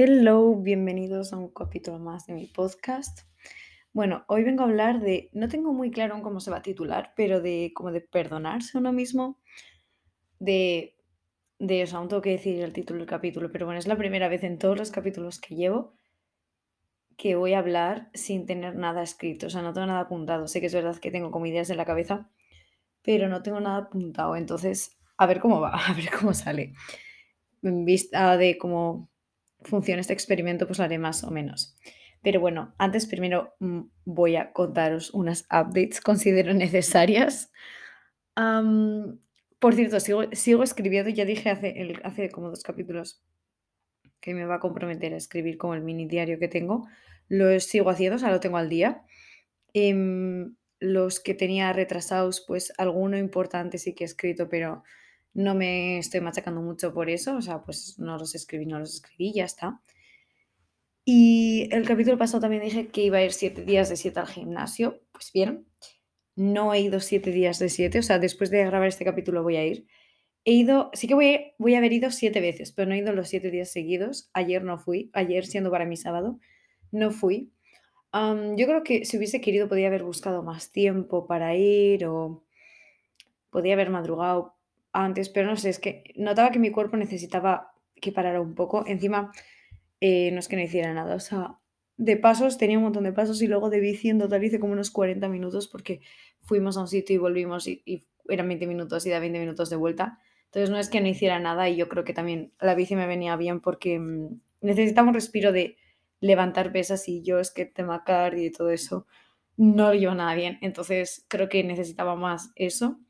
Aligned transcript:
Hello, 0.00 0.54
bienvenidos 0.54 1.32
a 1.32 1.38
un 1.38 1.48
capítulo 1.48 1.98
más 1.98 2.24
de 2.28 2.32
mi 2.32 2.46
podcast. 2.46 3.22
Bueno, 3.92 4.22
hoy 4.28 4.44
vengo 4.44 4.62
a 4.62 4.66
hablar 4.66 5.00
de, 5.00 5.28
no 5.32 5.48
tengo 5.48 5.72
muy 5.72 5.90
claro 5.90 6.22
cómo 6.22 6.38
se 6.38 6.52
va 6.52 6.58
a 6.58 6.62
titular, 6.62 7.12
pero 7.16 7.40
de 7.40 7.72
como 7.74 7.90
de 7.90 8.00
perdonarse 8.00 8.78
uno 8.78 8.92
mismo, 8.92 9.40
de, 10.38 10.94
de, 11.58 11.82
o 11.82 11.86
sea, 11.88 11.98
aún 11.98 12.06
tengo 12.06 12.22
que 12.22 12.30
decir 12.30 12.60
el 12.62 12.72
título 12.72 13.00
del 13.00 13.08
capítulo, 13.08 13.50
pero 13.50 13.66
bueno, 13.66 13.80
es 13.80 13.88
la 13.88 13.96
primera 13.96 14.28
vez 14.28 14.44
en 14.44 14.60
todos 14.60 14.78
los 14.78 14.92
capítulos 14.92 15.40
que 15.40 15.56
llevo 15.56 15.96
que 17.16 17.34
voy 17.34 17.54
a 17.54 17.58
hablar 17.58 18.08
sin 18.14 18.46
tener 18.46 18.76
nada 18.76 19.02
escrito, 19.02 19.48
o 19.48 19.50
sea, 19.50 19.62
no 19.62 19.72
tengo 19.72 19.88
nada 19.88 20.02
apuntado. 20.02 20.46
Sé 20.46 20.60
que 20.60 20.66
es 20.66 20.74
verdad 20.74 20.96
que 20.98 21.10
tengo 21.10 21.32
como 21.32 21.46
ideas 21.46 21.70
en 21.70 21.76
la 21.76 21.84
cabeza, 21.84 22.30
pero 23.02 23.28
no 23.28 23.42
tengo 23.42 23.58
nada 23.58 23.78
apuntado, 23.78 24.36
entonces, 24.36 24.96
a 25.16 25.26
ver 25.26 25.40
cómo 25.40 25.60
va, 25.60 25.70
a 25.88 25.92
ver 25.92 26.08
cómo 26.16 26.34
sale. 26.34 26.74
En 27.64 27.84
vista 27.84 28.36
de 28.36 28.56
cómo 28.58 29.10
funciona 29.68 30.00
este 30.00 30.12
experimento, 30.12 30.66
pues 30.66 30.78
lo 30.78 30.84
haré 30.84 30.98
más 30.98 31.22
o 31.24 31.30
menos. 31.30 31.76
Pero 32.22 32.40
bueno, 32.40 32.74
antes 32.78 33.06
primero 33.06 33.54
mm, 33.60 33.80
voy 34.04 34.36
a 34.36 34.52
contaros 34.52 35.12
unas 35.14 35.44
updates 35.44 36.00
considero 36.02 36.52
necesarias. 36.54 37.52
por 38.34 39.74
cierto, 39.74 40.00
sigo, 40.00 40.24
sigo, 40.32 40.62
escribiendo, 40.62 41.10
ya 41.10 41.24
dije 41.24 41.50
hace, 41.50 41.94
hace 42.04 42.30
como 42.30 42.50
dos 42.50 42.62
capítulos 42.62 43.22
que 44.20 44.34
me 44.34 44.44
va 44.44 44.56
a 44.56 44.60
comprometer 44.60 45.14
a 45.14 45.16
escribir 45.16 45.58
como 45.58 45.74
el 45.74 45.82
mini 45.82 46.06
diario 46.06 46.38
que 46.38 46.48
tengo. 46.48 46.88
Lo 47.28 47.58
sigo 47.60 47.90
haciendo, 47.90 48.16
o 48.16 48.18
sea, 48.18 48.30
lo 48.30 48.40
tengo 48.40 48.56
al 48.56 48.68
día. 48.68 49.02
Em, 49.74 50.56
los 50.80 51.20
que 51.20 51.34
tenía 51.34 51.72
retrasados, 51.72 52.44
pues 52.46 52.72
alguno 52.78 53.18
importante 53.18 53.78
sí 53.78 53.94
que 53.94 54.04
he 54.04 54.06
escrito, 54.06 54.48
pero 54.48 54.82
no 55.34 55.54
me 55.54 55.98
estoy 55.98 56.20
machacando 56.20 56.60
mucho 56.60 56.92
por 56.92 57.10
eso, 57.10 57.36
o 57.36 57.42
sea, 57.42 57.62
pues 57.62 57.98
no 57.98 58.18
los 58.18 58.34
escribí, 58.34 58.66
no 58.66 58.78
los 58.78 58.94
escribí, 58.94 59.32
ya 59.32 59.44
está. 59.44 59.80
Y 61.10 61.70
el 61.72 61.86
capítulo 61.86 62.18
pasado 62.18 62.42
también 62.42 62.62
dije 62.62 62.88
que 62.88 63.02
iba 63.02 63.16
a 63.16 63.24
ir 63.24 63.32
siete 63.32 63.64
días 63.64 63.88
de 63.88 63.96
siete 63.96 64.20
al 64.20 64.26
gimnasio. 64.26 65.00
Pues 65.10 65.32
bien, 65.32 65.66
no 66.36 66.74
he 66.74 66.80
ido 66.80 67.00
siete 67.00 67.30
días 67.32 67.58
de 67.58 67.70
siete, 67.70 67.98
o 67.98 68.02
sea, 68.02 68.18
después 68.18 68.50
de 68.50 68.62
grabar 68.64 68.88
este 68.88 69.06
capítulo 69.06 69.42
voy 69.42 69.56
a 69.56 69.64
ir. 69.64 69.86
He 70.44 70.52
ido, 70.52 70.90
sí 70.92 71.08
que 71.08 71.14
voy, 71.14 71.54
voy 71.58 71.74
a 71.74 71.78
haber 71.78 71.94
ido 71.94 72.10
siete 72.10 72.42
veces, 72.42 72.72
pero 72.72 72.88
no 72.88 72.94
he 72.94 72.98
ido 72.98 73.14
los 73.14 73.28
siete 73.28 73.50
días 73.50 73.70
seguidos. 73.70 74.30
Ayer 74.34 74.62
no 74.64 74.78
fui, 74.78 75.10
ayer 75.14 75.46
siendo 75.46 75.70
para 75.70 75.86
mi 75.86 75.96
sábado, 75.96 76.38
no 76.92 77.10
fui. 77.10 77.52
yo 78.12 78.66
creo 78.66 78.82
que 78.84 79.06
si 79.06 79.16
hubiese 79.16 79.40
querido 79.40 79.66
podía 79.66 79.86
haber 79.86 80.04
buscado 80.04 80.42
más 80.42 80.72
tiempo 80.72 81.26
para 81.26 81.56
ir 81.56 82.04
o 82.06 82.44
podía 83.50 83.74
haber 83.74 83.88
madrugado, 83.88 84.57
antes, 84.92 85.28
pero 85.28 85.48
no 85.48 85.56
sé, 85.56 85.70
es 85.70 85.78
que 85.78 86.12
notaba 86.16 86.50
que 86.50 86.58
mi 86.58 86.70
cuerpo 86.70 86.96
necesitaba 86.96 87.72
que 88.00 88.12
parara 88.12 88.40
un 88.40 88.54
poco. 88.54 88.84
Encima, 88.86 89.32
eh, 90.00 90.30
no 90.32 90.38
es 90.38 90.48
que 90.48 90.56
no 90.56 90.62
hiciera 90.62 90.92
nada, 90.94 91.14
o 91.14 91.20
sea, 91.20 91.58
de 91.98 92.16
pasos, 92.16 92.58
tenía 92.58 92.78
un 92.78 92.84
montón 92.84 93.04
de 93.04 93.12
pasos 93.12 93.42
y 93.42 93.48
luego 93.48 93.70
de 93.70 93.80
bici 93.80 94.08
en 94.08 94.20
total 94.20 94.44
hice 94.44 94.60
como 94.60 94.72
unos 94.72 94.90
40 94.90 95.28
minutos 95.28 95.66
porque 95.68 96.00
fuimos 96.42 96.76
a 96.76 96.80
un 96.80 96.88
sitio 96.88 97.16
y 97.16 97.18
volvimos 97.18 97.66
y, 97.66 98.06
eran 98.28 98.46
20 98.46 98.66
minutos 98.66 99.06
y 99.06 99.10
da 99.10 99.18
20 99.20 99.38
minutos 99.38 99.70
de 99.70 99.76
vuelta. 99.76 100.18
Entonces 100.46 100.70
no 100.70 100.78
es 100.78 100.90
que 100.90 101.00
no 101.00 101.08
hiciera 101.08 101.40
nada 101.40 101.68
y 101.68 101.76
yo 101.76 101.88
creo 101.88 102.04
que 102.04 102.12
también 102.12 102.52
la 102.60 102.74
bici 102.74 102.94
me 102.94 103.06
venía 103.06 103.36
bien 103.36 103.60
porque 103.60 103.98
mm, 103.98 104.40
necesitaba 104.60 105.08
un 105.08 105.14
respiro 105.14 105.50
de 105.50 105.76
levantar 106.20 106.70
pesas 106.70 107.08
y 107.08 107.22
yo 107.22 107.38
es 107.38 107.50
que 107.50 107.64
tema 107.64 108.04
cardio 108.04 108.44
y 108.44 108.52
todo 108.52 108.70
eso 108.70 109.06
no 109.56 109.88
lo 109.88 109.94
llevo 109.94 110.14
nada 110.14 110.34
bien. 110.34 110.58
Entonces 110.60 111.24
creo 111.28 111.48
que 111.48 111.64
necesitaba 111.64 112.16
más 112.16 112.52
eso. 112.54 113.00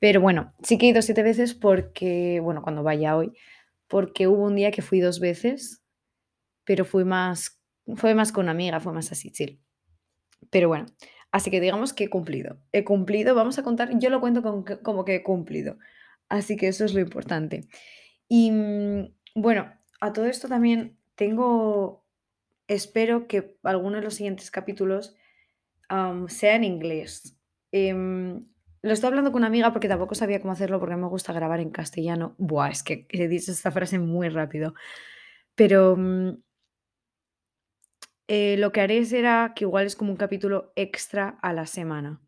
Pero 0.00 0.20
bueno, 0.20 0.54
sí 0.62 0.78
que 0.78 0.86
he 0.86 0.88
ido 0.90 1.02
siete 1.02 1.22
veces 1.22 1.54
porque, 1.54 2.40
bueno, 2.42 2.62
cuando 2.62 2.82
vaya 2.82 3.16
hoy, 3.16 3.32
porque 3.86 4.26
hubo 4.26 4.44
un 4.44 4.56
día 4.56 4.70
que 4.70 4.82
fui 4.82 5.00
dos 5.00 5.20
veces, 5.20 5.84
pero 6.64 6.84
fui 6.84 7.04
más, 7.04 7.60
fue 7.96 8.14
más 8.14 8.32
con 8.32 8.46
una 8.46 8.52
amiga, 8.52 8.80
fue 8.80 8.92
más 8.92 9.12
así, 9.12 9.30
chill. 9.30 9.60
Pero 10.50 10.68
bueno, 10.68 10.86
así 11.32 11.50
que 11.50 11.60
digamos 11.60 11.92
que 11.92 12.04
he 12.04 12.10
cumplido. 12.10 12.58
He 12.72 12.82
cumplido, 12.82 13.34
vamos 13.34 13.58
a 13.58 13.62
contar, 13.62 13.98
yo 13.98 14.10
lo 14.10 14.20
cuento 14.20 14.42
como 14.82 15.04
que 15.04 15.16
he 15.16 15.22
cumplido. 15.22 15.78
Así 16.30 16.56
que 16.56 16.68
eso 16.68 16.84
es 16.84 16.94
lo 16.94 17.00
importante. 17.00 17.68
Y 18.28 18.52
mm, 18.52 19.14
bueno, 19.34 19.72
a 20.00 20.12
todo 20.12 20.26
esto 20.26 20.48
también 20.48 20.96
tengo, 21.14 22.06
espero 22.68 23.26
que 23.26 23.58
alguno 23.64 23.96
de 23.96 24.02
los 24.02 24.14
siguientes 24.14 24.50
capítulos 24.50 25.14
sea 26.28 26.54
en 26.54 26.64
inglés. 26.64 27.36
Em, 27.72 28.46
lo 28.82 28.92
estoy 28.92 29.08
hablando 29.08 29.32
con 29.32 29.40
una 29.40 29.48
amiga 29.48 29.72
porque 29.72 29.88
tampoco 29.88 30.14
sabía 30.14 30.40
cómo 30.40 30.52
hacerlo 30.52 30.80
porque 30.80 30.96
me 30.96 31.08
gusta 31.08 31.32
grabar 31.32 31.60
en 31.60 31.70
castellano. 31.70 32.34
Buah, 32.38 32.70
es 32.70 32.82
que 32.82 33.06
he 33.10 33.28
dicho 33.28 33.52
esta 33.52 33.70
frase 33.70 33.98
muy 33.98 34.28
rápido. 34.28 34.74
Pero 35.54 35.96
mm, 35.96 36.30
eh, 38.28 38.56
lo 38.58 38.70
que 38.70 38.80
haré 38.80 39.04
será 39.04 39.54
que 39.56 39.64
igual 39.64 39.86
es 39.86 39.96
como 39.96 40.12
un 40.12 40.16
capítulo 40.16 40.72
extra 40.76 41.38
a 41.42 41.52
la 41.52 41.66
semana, 41.66 42.22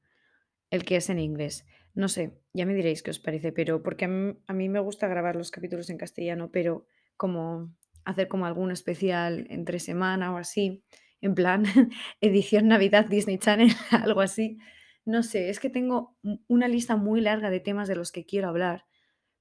el 0.71 0.85
que 0.85 0.97
es 0.97 1.09
en 1.09 1.21
inglés. 1.21 1.65
No 1.95 2.09
sé, 2.09 2.35
ya 2.53 2.67
me 2.67 2.75
diréis 2.75 3.05
qué 3.05 3.11
os 3.11 3.21
parece, 3.21 3.53
pero 3.53 3.83
porque 3.85 4.07
a 4.07 4.53
mí, 4.53 4.69
me 4.69 4.81
gusta 4.81 5.07
grabar 5.07 5.37
los 5.37 5.53
capítulos 5.53 5.91
en 5.91 5.99
castellano, 5.99 6.51
pero 6.51 6.87
como 7.17 7.73
hacer 8.05 8.27
como 8.27 8.47
algún 8.47 8.73
especial 8.73 9.47
entre 9.49 9.79
semana 9.79 10.35
o 10.35 10.39
así, 10.39 10.83
en 11.21 11.37
plan 11.37 11.65
edición 12.21 12.67
Navidad 12.67 13.07
Disney 13.07 13.39
Channel, 13.39 13.71
algo 13.93 14.23
así. 14.23 14.59
No 15.05 15.23
sé, 15.23 15.51
es 15.51 15.59
que 15.59 15.71
tengo 15.71 16.17
una 16.47 16.69
lista 16.69 16.97
muy 16.97 17.21
larga 17.21 17.51
de 17.51 17.61
temas 17.61 17.89
de 17.89 17.97
los 17.97 18.13
que 18.13 18.25
quiero 18.25 18.49
hablar, 18.49 18.85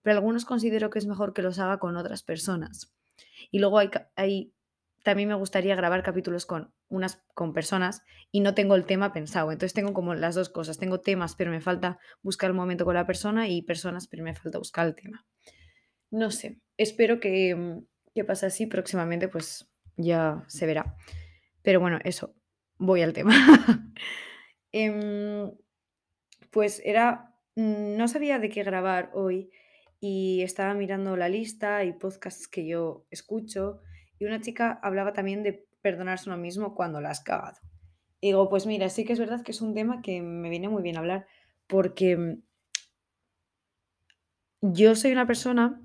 pero 0.01 0.15
algunos 0.17 0.45
considero 0.45 0.89
que 0.89 0.99
es 0.99 1.05
mejor 1.05 1.33
que 1.33 1.43
los 1.43 1.59
haga 1.59 1.77
con 1.77 1.97
otras 1.97 2.23
personas. 2.23 2.93
Y 3.51 3.59
luego 3.59 3.79
hay, 3.79 4.53
también 5.03 5.29
me 5.29 5.35
gustaría 5.35 5.75
grabar 5.75 6.01
capítulos 6.03 6.45
con 6.45 6.73
unas 6.89 7.23
con 7.33 7.53
personas 7.53 8.03
y 8.31 8.39
no 8.39 8.55
tengo 8.55 8.75
el 8.75 8.85
tema 8.85 9.13
pensado. 9.13 9.51
Entonces 9.51 9.73
tengo 9.73 9.93
como 9.93 10.15
las 10.15 10.35
dos 10.35 10.49
cosas. 10.49 10.77
Tengo 10.79 10.99
temas, 10.99 11.35
pero 11.35 11.51
me 11.51 11.61
falta 11.61 11.99
buscar 12.21 12.49
el 12.49 12.55
momento 12.55 12.85
con 12.85 12.95
la 12.95 13.05
persona 13.05 13.47
y 13.47 13.61
personas, 13.61 14.07
pero 14.07 14.23
me 14.23 14.33
falta 14.33 14.57
buscar 14.57 14.87
el 14.87 14.95
tema. 14.95 15.25
No 16.09 16.31
sé, 16.31 16.59
espero 16.77 17.19
que, 17.19 17.55
mm, 17.55 17.85
que 18.13 18.23
pase 18.23 18.47
así 18.47 18.65
próximamente, 18.65 19.27
pues 19.27 19.69
ya 19.95 20.43
se 20.47 20.65
verá. 20.65 20.95
Pero 21.61 21.79
bueno, 21.79 21.99
eso, 22.03 22.35
voy 22.77 23.01
al 23.01 23.13
tema. 23.13 23.33
Em, 24.71 25.51
pues 26.51 26.81
era, 26.85 27.35
mm, 27.55 27.97
no 27.97 28.07
sabía 28.07 28.39
de 28.39 28.49
qué 28.49 28.63
grabar 28.63 29.11
hoy 29.13 29.51
y 29.99 30.41
estaba 30.41 30.73
mirando 30.73 31.15
la 31.17 31.29
lista 31.29 31.83
y 31.83 31.93
podcasts 31.93 32.47
que 32.47 32.65
yo 32.65 33.05
escucho 33.11 33.81
y 34.19 34.25
una 34.25 34.41
chica 34.41 34.79
hablaba 34.83 35.13
también 35.13 35.43
de 35.43 35.65
perdonarse 35.81 36.29
uno 36.29 36.37
mismo 36.37 36.75
cuando 36.75 37.01
la 37.01 37.09
has 37.09 37.21
cagado. 37.21 37.59
Y 38.19 38.27
digo, 38.27 38.49
pues 38.49 38.65
mira, 38.65 38.89
sí 38.89 39.03
que 39.03 39.13
es 39.13 39.19
verdad 39.19 39.41
que 39.43 39.51
es 39.51 39.61
un 39.61 39.73
tema 39.73 40.01
que 40.01 40.21
me 40.21 40.49
viene 40.49 40.69
muy 40.69 40.83
bien 40.83 40.97
hablar 40.97 41.27
porque 41.67 42.17
mm, 42.17 42.43
yo 44.61 44.95
soy 44.95 45.11
una 45.11 45.25
persona 45.25 45.81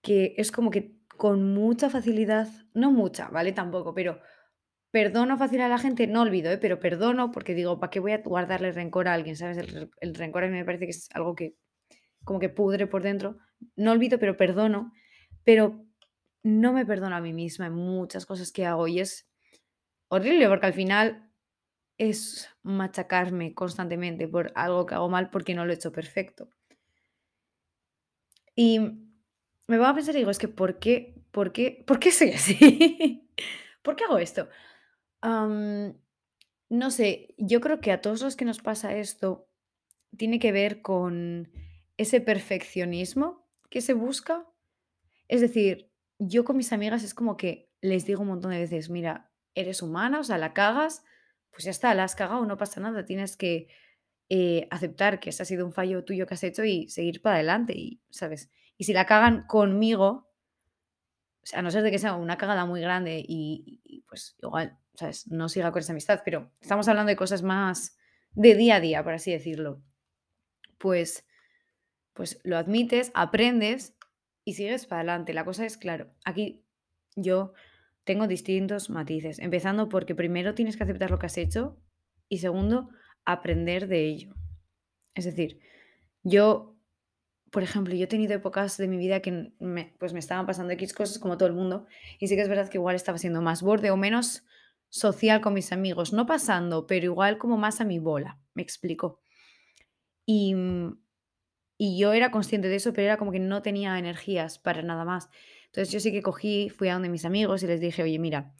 que 0.00 0.34
es 0.36 0.50
como 0.52 0.70
que 0.70 0.94
con 1.16 1.54
mucha 1.54 1.90
facilidad, 1.90 2.48
no 2.74 2.90
mucha, 2.90 3.28
¿vale? 3.28 3.52
Tampoco, 3.52 3.94
pero 3.94 4.20
Perdono 4.94 5.36
fácil 5.36 5.60
a 5.60 5.66
la 5.66 5.78
gente, 5.78 6.06
no 6.06 6.22
olvido, 6.22 6.52
¿eh? 6.52 6.56
pero 6.56 6.78
perdono 6.78 7.32
porque 7.32 7.52
digo, 7.52 7.80
¿para 7.80 7.90
qué 7.90 7.98
voy 7.98 8.12
a 8.12 8.18
guardarle 8.18 8.70
rencor 8.70 9.08
a 9.08 9.14
alguien? 9.14 9.34
¿Sabes? 9.34 9.58
El, 9.58 10.14
rencor 10.14 10.44
a 10.44 10.46
mí 10.46 10.52
me 10.52 10.64
parece 10.64 10.84
que 10.84 10.92
es 10.92 11.08
algo 11.12 11.34
que 11.34 11.56
como 12.22 12.38
que 12.38 12.48
pudre 12.48 12.86
por 12.86 13.02
dentro. 13.02 13.38
No 13.74 13.90
olvido, 13.90 14.20
pero 14.20 14.36
perdono, 14.36 14.92
pero 15.42 15.84
no 16.44 16.72
me 16.72 16.86
perdono 16.86 17.16
a 17.16 17.20
mí 17.20 17.32
misma 17.32 17.66
en 17.66 17.72
muchas 17.72 18.24
cosas 18.24 18.52
que 18.52 18.66
hago 18.66 18.86
y 18.86 19.00
es 19.00 19.28
horrible 20.06 20.48
porque 20.48 20.66
al 20.66 20.74
final 20.74 21.28
es 21.98 22.48
machacarme 22.62 23.52
constantemente 23.52 24.28
por 24.28 24.52
algo 24.54 24.86
que 24.86 24.94
hago 24.94 25.08
mal 25.08 25.28
porque 25.28 25.56
no 25.56 25.66
lo 25.66 25.72
he 25.72 25.74
hecho 25.74 25.90
perfecto. 25.90 26.50
Y 28.54 28.78
me 29.66 29.76
va 29.76 29.88
a 29.88 29.94
pensar 29.96 30.14
y 30.14 30.18
digo, 30.18 30.30
es 30.30 30.38
que 30.38 30.46
¿por 30.46 30.78
qué? 30.78 31.16
¿Por 31.32 31.50
qué? 31.50 31.82
¿Por 31.84 31.98
qué 31.98 32.12
soy 32.12 32.30
así? 32.30 33.28
¿Por 33.82 33.96
qué 33.96 34.04
hago 34.04 34.18
esto? 34.18 34.48
No 35.24 36.90
sé, 36.90 37.34
yo 37.38 37.60
creo 37.60 37.80
que 37.80 37.92
a 37.92 38.00
todos 38.00 38.22
los 38.22 38.36
que 38.36 38.44
nos 38.44 38.60
pasa 38.60 38.96
esto 38.96 39.48
tiene 40.16 40.38
que 40.38 40.52
ver 40.52 40.82
con 40.82 41.50
ese 41.96 42.20
perfeccionismo 42.20 43.48
que 43.70 43.80
se 43.80 43.94
busca. 43.94 44.46
Es 45.28 45.40
decir, 45.40 45.90
yo 46.18 46.44
con 46.44 46.56
mis 46.56 46.72
amigas 46.72 47.02
es 47.02 47.14
como 47.14 47.36
que 47.36 47.70
les 47.80 48.04
digo 48.04 48.22
un 48.22 48.28
montón 48.28 48.50
de 48.50 48.58
veces, 48.58 48.90
mira, 48.90 49.30
eres 49.54 49.82
humana, 49.82 50.20
o 50.20 50.24
sea, 50.24 50.38
la 50.38 50.52
cagas, 50.52 51.04
pues 51.50 51.64
ya 51.64 51.70
está, 51.70 51.94
la 51.94 52.04
has 52.04 52.14
cagado, 52.14 52.44
no 52.46 52.56
pasa 52.56 52.80
nada, 52.80 53.04
tienes 53.04 53.36
que 53.36 53.68
eh, 54.28 54.66
aceptar 54.70 55.20
que 55.20 55.30
ese 55.30 55.42
ha 55.42 55.46
sido 55.46 55.66
un 55.66 55.72
fallo 55.72 56.04
tuyo 56.04 56.26
que 56.26 56.34
has 56.34 56.44
hecho 56.44 56.64
y 56.64 56.88
seguir 56.88 57.22
para 57.22 57.36
adelante, 57.36 57.74
y, 57.76 58.00
¿sabes? 58.10 58.50
Y 58.76 58.84
si 58.84 58.92
la 58.92 59.06
cagan 59.06 59.46
conmigo, 59.46 60.33
o 61.44 61.46
sea, 61.46 61.60
a 61.60 61.62
no 61.62 61.70
ser 61.70 61.82
de 61.82 61.90
que 61.90 61.98
sea 61.98 62.14
una 62.14 62.38
cagada 62.38 62.64
muy 62.64 62.80
grande 62.80 63.24
y 63.26 64.02
pues 64.08 64.36
igual 64.42 64.78
no 65.26 65.48
siga 65.48 65.72
con 65.72 65.80
esa 65.80 65.92
amistad, 65.92 66.22
pero 66.24 66.50
estamos 66.60 66.88
hablando 66.88 67.10
de 67.10 67.16
cosas 67.16 67.42
más 67.42 67.96
de 68.32 68.54
día 68.54 68.76
a 68.76 68.80
día, 68.80 69.02
por 69.02 69.14
así 69.14 69.32
decirlo. 69.32 69.82
Pues, 70.78 71.26
pues 72.12 72.40
lo 72.44 72.56
admites, 72.56 73.10
aprendes 73.14 73.96
y 74.44 74.54
sigues 74.54 74.86
para 74.86 75.00
adelante. 75.00 75.34
La 75.34 75.44
cosa 75.44 75.64
es, 75.64 75.76
claro, 75.76 76.12
aquí 76.24 76.64
yo 77.16 77.52
tengo 78.04 78.26
distintos 78.26 78.90
matices, 78.90 79.38
empezando 79.38 79.88
porque 79.88 80.14
primero 80.14 80.54
tienes 80.54 80.76
que 80.76 80.84
aceptar 80.84 81.10
lo 81.10 81.18
que 81.18 81.26
has 81.26 81.38
hecho 81.38 81.80
y 82.28 82.38
segundo, 82.38 82.90
aprender 83.24 83.88
de 83.88 84.06
ello. 84.06 84.34
Es 85.14 85.24
decir, 85.24 85.60
yo, 86.22 86.73
por 87.54 87.62
ejemplo, 87.62 87.94
yo 87.94 88.02
he 88.02 88.08
tenido 88.08 88.34
épocas 88.34 88.76
de 88.78 88.88
mi 88.88 88.96
vida 88.96 89.20
que 89.20 89.52
me, 89.60 89.94
pues 90.00 90.12
me 90.12 90.18
estaban 90.18 90.44
pasando 90.44 90.72
X 90.72 90.92
cosas 90.92 91.20
como 91.20 91.38
todo 91.38 91.48
el 91.48 91.54
mundo 91.54 91.86
y 92.18 92.26
sí 92.26 92.34
que 92.34 92.42
es 92.42 92.48
verdad 92.48 92.68
que 92.68 92.78
igual 92.78 92.96
estaba 92.96 93.16
siendo 93.16 93.42
más 93.42 93.62
borde 93.62 93.92
o 93.92 93.96
menos 93.96 94.44
social 94.88 95.40
con 95.40 95.54
mis 95.54 95.70
amigos, 95.70 96.12
no 96.12 96.26
pasando, 96.26 96.88
pero 96.88 97.04
igual 97.04 97.38
como 97.38 97.56
más 97.56 97.80
a 97.80 97.84
mi 97.84 98.00
bola, 98.00 98.40
me 98.54 98.62
explico. 98.62 99.20
Y, 100.26 100.56
mm, 100.56 100.98
y 101.78 101.96
yo 101.96 102.12
era 102.12 102.32
consciente 102.32 102.66
de 102.66 102.74
eso, 102.74 102.92
pero 102.92 103.06
era 103.06 103.18
como 103.18 103.30
que 103.30 103.38
no 103.38 103.62
tenía 103.62 104.00
energías 104.00 104.58
para 104.58 104.82
nada 104.82 105.04
más. 105.04 105.28
Entonces 105.66 105.92
yo 105.92 106.00
sí 106.00 106.10
que 106.10 106.22
cogí, 106.22 106.70
fui 106.70 106.88
a 106.88 106.94
donde 106.94 107.08
mis 107.08 107.24
amigos 107.24 107.62
y 107.62 107.68
les 107.68 107.80
dije, 107.80 108.02
oye, 108.02 108.18
mira, 108.18 108.52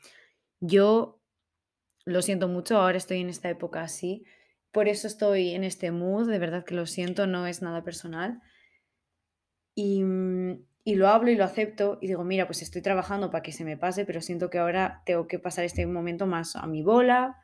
yo 0.60 1.20
lo 2.04 2.22
siento 2.22 2.46
mucho, 2.46 2.76
ahora 2.76 2.98
estoy 2.98 3.22
en 3.22 3.28
esta 3.28 3.50
época 3.50 3.82
así, 3.82 4.24
por 4.70 4.86
eso 4.86 5.08
estoy 5.08 5.50
en 5.50 5.64
este 5.64 5.90
mood, 5.90 6.30
de 6.30 6.38
verdad 6.38 6.64
que 6.64 6.76
lo 6.76 6.86
siento, 6.86 7.26
no 7.26 7.48
es 7.48 7.60
nada 7.60 7.82
personal. 7.82 8.40
Y, 9.74 10.02
mm, 10.02 10.64
y 10.84 10.94
lo 10.96 11.08
hablo 11.08 11.30
y 11.30 11.36
lo 11.36 11.44
acepto 11.44 11.98
y 12.00 12.08
digo, 12.08 12.24
mira, 12.24 12.46
pues 12.46 12.62
estoy 12.62 12.82
trabajando 12.82 13.30
para 13.30 13.42
que 13.42 13.52
se 13.52 13.64
me 13.64 13.76
pase, 13.76 14.04
pero 14.04 14.20
siento 14.20 14.50
que 14.50 14.58
ahora 14.58 15.02
tengo 15.06 15.26
que 15.26 15.38
pasar 15.38 15.64
este 15.64 15.86
momento 15.86 16.26
más 16.26 16.56
a 16.56 16.66
mi 16.66 16.82
bola 16.82 17.36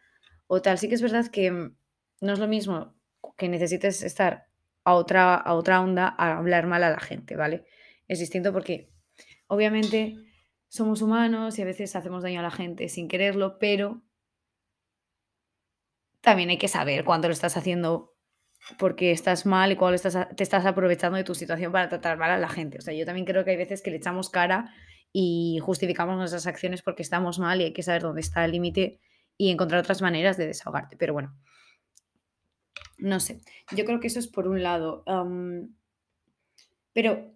o 0.46 0.60
tal. 0.62 0.78
Sí 0.78 0.88
que 0.88 0.94
es 0.94 1.02
verdad 1.02 1.26
que 1.28 1.50
mm, 1.50 1.76
no 2.20 2.32
es 2.32 2.38
lo 2.38 2.48
mismo 2.48 2.94
que 3.36 3.48
necesites 3.48 4.02
estar 4.02 4.46
a 4.84 4.94
otra, 4.94 5.34
a 5.34 5.54
otra 5.54 5.80
onda 5.80 6.14
a 6.18 6.36
hablar 6.38 6.66
mal 6.66 6.84
a 6.84 6.90
la 6.90 7.00
gente, 7.00 7.36
¿vale? 7.36 7.64
Es 8.08 8.18
distinto 8.18 8.52
porque 8.52 8.90
obviamente 9.46 10.16
somos 10.68 11.02
humanos 11.02 11.58
y 11.58 11.62
a 11.62 11.64
veces 11.64 11.96
hacemos 11.96 12.22
daño 12.22 12.40
a 12.40 12.44
la 12.44 12.50
gente 12.50 12.88
sin 12.88 13.08
quererlo, 13.08 13.58
pero 13.58 14.02
también 16.20 16.50
hay 16.50 16.58
que 16.58 16.68
saber 16.68 17.04
cuándo 17.04 17.28
lo 17.28 17.32
estás 17.32 17.56
haciendo 17.56 18.09
porque 18.78 19.10
estás 19.10 19.46
mal 19.46 19.72
y 19.72 19.76
cuando 19.76 19.96
estás 19.96 20.28
te 20.36 20.42
estás 20.42 20.66
aprovechando 20.66 21.16
de 21.16 21.24
tu 21.24 21.34
situación 21.34 21.72
para 21.72 21.88
tratar 21.88 22.18
mal 22.18 22.30
a 22.30 22.38
la 22.38 22.48
gente. 22.48 22.78
O 22.78 22.80
sea, 22.80 22.94
yo 22.94 23.04
también 23.06 23.26
creo 23.26 23.44
que 23.44 23.50
hay 23.50 23.56
veces 23.56 23.82
que 23.82 23.90
le 23.90 23.96
echamos 23.96 24.30
cara 24.30 24.74
y 25.12 25.58
justificamos 25.62 26.16
nuestras 26.16 26.46
acciones 26.46 26.82
porque 26.82 27.02
estamos 27.02 27.38
mal 27.38 27.60
y 27.60 27.64
hay 27.64 27.72
que 27.72 27.82
saber 27.82 28.02
dónde 28.02 28.20
está 28.20 28.44
el 28.44 28.52
límite 28.52 29.00
y 29.36 29.50
encontrar 29.50 29.80
otras 29.80 30.02
maneras 30.02 30.36
de 30.36 30.46
desahogarte. 30.46 30.96
Pero 30.96 31.12
bueno, 31.12 31.34
no 32.98 33.18
sé, 33.20 33.40
yo 33.72 33.84
creo 33.84 34.00
que 34.00 34.06
eso 34.08 34.18
es 34.18 34.28
por 34.28 34.46
un 34.46 34.62
lado. 34.62 35.04
pero 36.92 37.34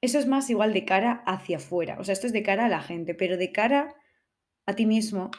eso 0.00 0.18
es 0.18 0.26
más 0.26 0.48
igual 0.50 0.72
de 0.72 0.84
cara 0.84 1.22
hacia 1.26 1.58
afuera. 1.58 1.96
O 2.00 2.04
sea, 2.04 2.12
esto 2.12 2.26
es 2.26 2.32
de 2.32 2.42
cara 2.42 2.66
a 2.66 2.68
la 2.68 2.82
gente, 2.82 3.14
pero 3.14 3.36
de 3.36 3.52
cara 3.52 3.94
a 4.66 4.74
ti 4.74 4.86
mismo. 4.86 5.30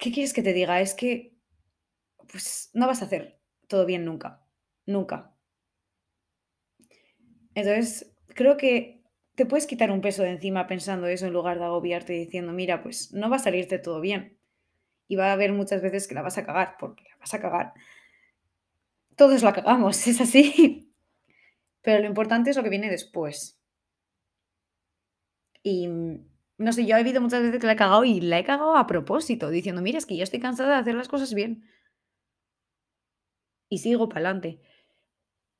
¿Qué 0.00 0.12
quieres 0.12 0.32
que 0.32 0.42
te 0.42 0.52
diga? 0.52 0.80
Es 0.80 0.94
que 0.94 1.37
pues 2.30 2.70
no 2.74 2.86
vas 2.86 3.02
a 3.02 3.06
hacer 3.06 3.40
todo 3.66 3.86
bien 3.86 4.04
nunca, 4.04 4.44
nunca. 4.86 5.34
Entonces, 7.54 8.14
creo 8.28 8.56
que 8.56 9.02
te 9.34 9.46
puedes 9.46 9.66
quitar 9.66 9.90
un 9.90 10.00
peso 10.00 10.22
de 10.22 10.30
encima 10.30 10.66
pensando 10.66 11.06
eso 11.06 11.26
en 11.26 11.32
lugar 11.32 11.58
de 11.58 11.64
agobiarte 11.64 12.12
diciendo, 12.12 12.52
mira, 12.52 12.82
pues 12.82 13.12
no 13.12 13.30
va 13.30 13.36
a 13.36 13.40
salirte 13.40 13.78
todo 13.78 14.00
bien. 14.00 14.38
Y 15.08 15.16
va 15.16 15.28
a 15.28 15.32
haber 15.32 15.52
muchas 15.52 15.82
veces 15.82 16.06
que 16.06 16.14
la 16.14 16.22
vas 16.22 16.38
a 16.38 16.44
cagar, 16.44 16.76
porque 16.78 17.04
la 17.04 17.16
vas 17.18 17.34
a 17.34 17.40
cagar. 17.40 17.72
Todos 19.16 19.42
la 19.42 19.52
cagamos, 19.52 20.06
es 20.06 20.20
así. 20.20 20.92
Pero 21.82 22.00
lo 22.00 22.06
importante 22.06 22.50
es 22.50 22.56
lo 22.56 22.62
que 22.62 22.70
viene 22.70 22.90
después. 22.90 23.60
Y 25.62 25.88
no 25.88 26.72
sé, 26.72 26.86
yo 26.86 26.96
he 26.96 27.00
habido 27.00 27.20
muchas 27.20 27.42
veces 27.42 27.60
que 27.60 27.66
la 27.66 27.74
he 27.74 27.76
cagado 27.76 28.04
y 28.04 28.20
la 28.20 28.38
he 28.38 28.44
cagado 28.44 28.76
a 28.76 28.86
propósito, 28.86 29.50
diciendo, 29.50 29.82
mira, 29.82 29.98
es 29.98 30.06
que 30.06 30.16
ya 30.16 30.24
estoy 30.24 30.40
cansada 30.40 30.74
de 30.74 30.80
hacer 30.80 30.94
las 30.94 31.08
cosas 31.08 31.34
bien 31.34 31.64
y 33.68 33.78
sigo 33.78 34.08
para 34.08 34.28
adelante. 34.28 34.60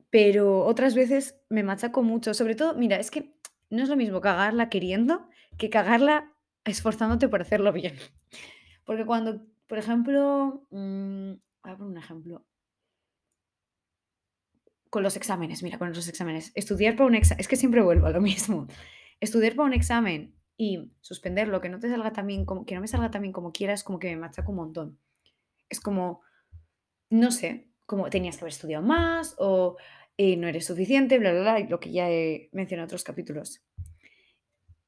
Pero 0.09 0.65
otras 0.65 0.95
veces 0.95 1.39
me 1.49 1.63
machaco 1.63 2.01
mucho, 2.01 2.33
sobre 2.33 2.55
todo, 2.55 2.73
mira, 2.73 2.97
es 2.97 3.11
que 3.11 3.35
no 3.69 3.83
es 3.83 3.89
lo 3.89 3.95
mismo 3.95 4.21
cagarla 4.21 4.69
queriendo 4.69 5.29
que 5.57 5.69
cagarla 5.69 6.33
esforzándote 6.65 7.27
por 7.27 7.41
hacerlo 7.41 7.71
bien. 7.71 7.95
Porque 8.85 9.05
cuando, 9.05 9.45
por 9.67 9.77
ejemplo, 9.77 10.65
mm, 10.71 11.33
voy 11.63 11.71
a 11.71 11.77
poner 11.77 11.91
un 11.91 11.97
ejemplo. 11.97 12.45
Con 14.89 15.03
los 15.03 15.15
exámenes, 15.15 15.61
mira, 15.61 15.77
con 15.77 15.89
los 15.89 16.07
exámenes. 16.07 16.51
Estudiar 16.55 16.95
para 16.95 17.05
un 17.05 17.15
examen, 17.15 17.41
es 17.41 17.47
que 17.47 17.55
siempre 17.55 17.81
vuelvo 17.81 18.07
a 18.07 18.11
lo 18.11 18.21
mismo. 18.21 18.67
Estudiar 19.19 19.55
para 19.55 19.67
un 19.67 19.73
examen 19.73 20.35
y 20.57 20.91
suspenderlo, 21.01 21.61
que 21.61 21.69
no 21.69 21.79
te 21.79 21.89
salga 21.89 22.11
tan 22.11 22.45
como, 22.45 22.65
que 22.65 22.75
no 22.75 22.81
me 22.81 22.87
salga 22.87 23.11
tan 23.11 23.21
bien 23.21 23.31
como 23.31 23.51
quieras, 23.51 23.83
como 23.83 23.99
que 23.99 24.09
me 24.09 24.17
machaco 24.17 24.51
un 24.51 24.57
montón. 24.57 24.99
Es 25.69 25.79
como, 25.79 26.21
no 27.09 27.31
sé, 27.31 27.68
como 27.89 28.07
tenías 28.11 28.37
que 28.37 28.43
haber 28.43 28.53
estudiado 28.53 28.83
más 28.85 29.33
o 29.39 29.75
eh, 30.15 30.37
no 30.37 30.47
eres 30.47 30.67
suficiente, 30.67 31.17
bla, 31.17 31.31
bla, 31.31 31.41
bla, 31.41 31.59
lo 31.67 31.79
que 31.79 31.91
ya 31.91 32.07
he 32.07 32.49
mencionado 32.51 32.83
en 32.83 32.89
otros 32.89 33.03
capítulos. 33.03 33.63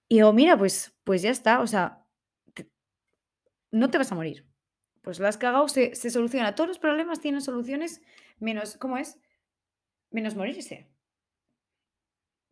Y 0.08 0.18
digo, 0.18 0.32
mira, 0.34 0.56
pues, 0.56 0.94
pues 1.04 1.24
ya 1.24 1.32
está, 1.32 1.62
o 1.62 1.68
sea, 1.68 2.06
no 3.72 3.90
te 3.90 3.98
vas 3.98 4.12
a 4.12 4.16
morir. 4.16 4.46
Pues 5.02 5.20
lo 5.20 5.28
has 5.28 5.40
cagado, 5.40 5.68
se, 5.68 5.96
se 5.96 6.12
soluciona. 6.12 6.54
Todos 6.54 6.68
los 6.68 6.78
problemas 6.78 7.20
tienen 7.20 7.42
soluciones 7.42 8.04
menos, 8.38 8.78
¿cómo 8.78 8.98
es? 8.98 9.18
Menos 10.12 10.36
morirse. 10.36 10.88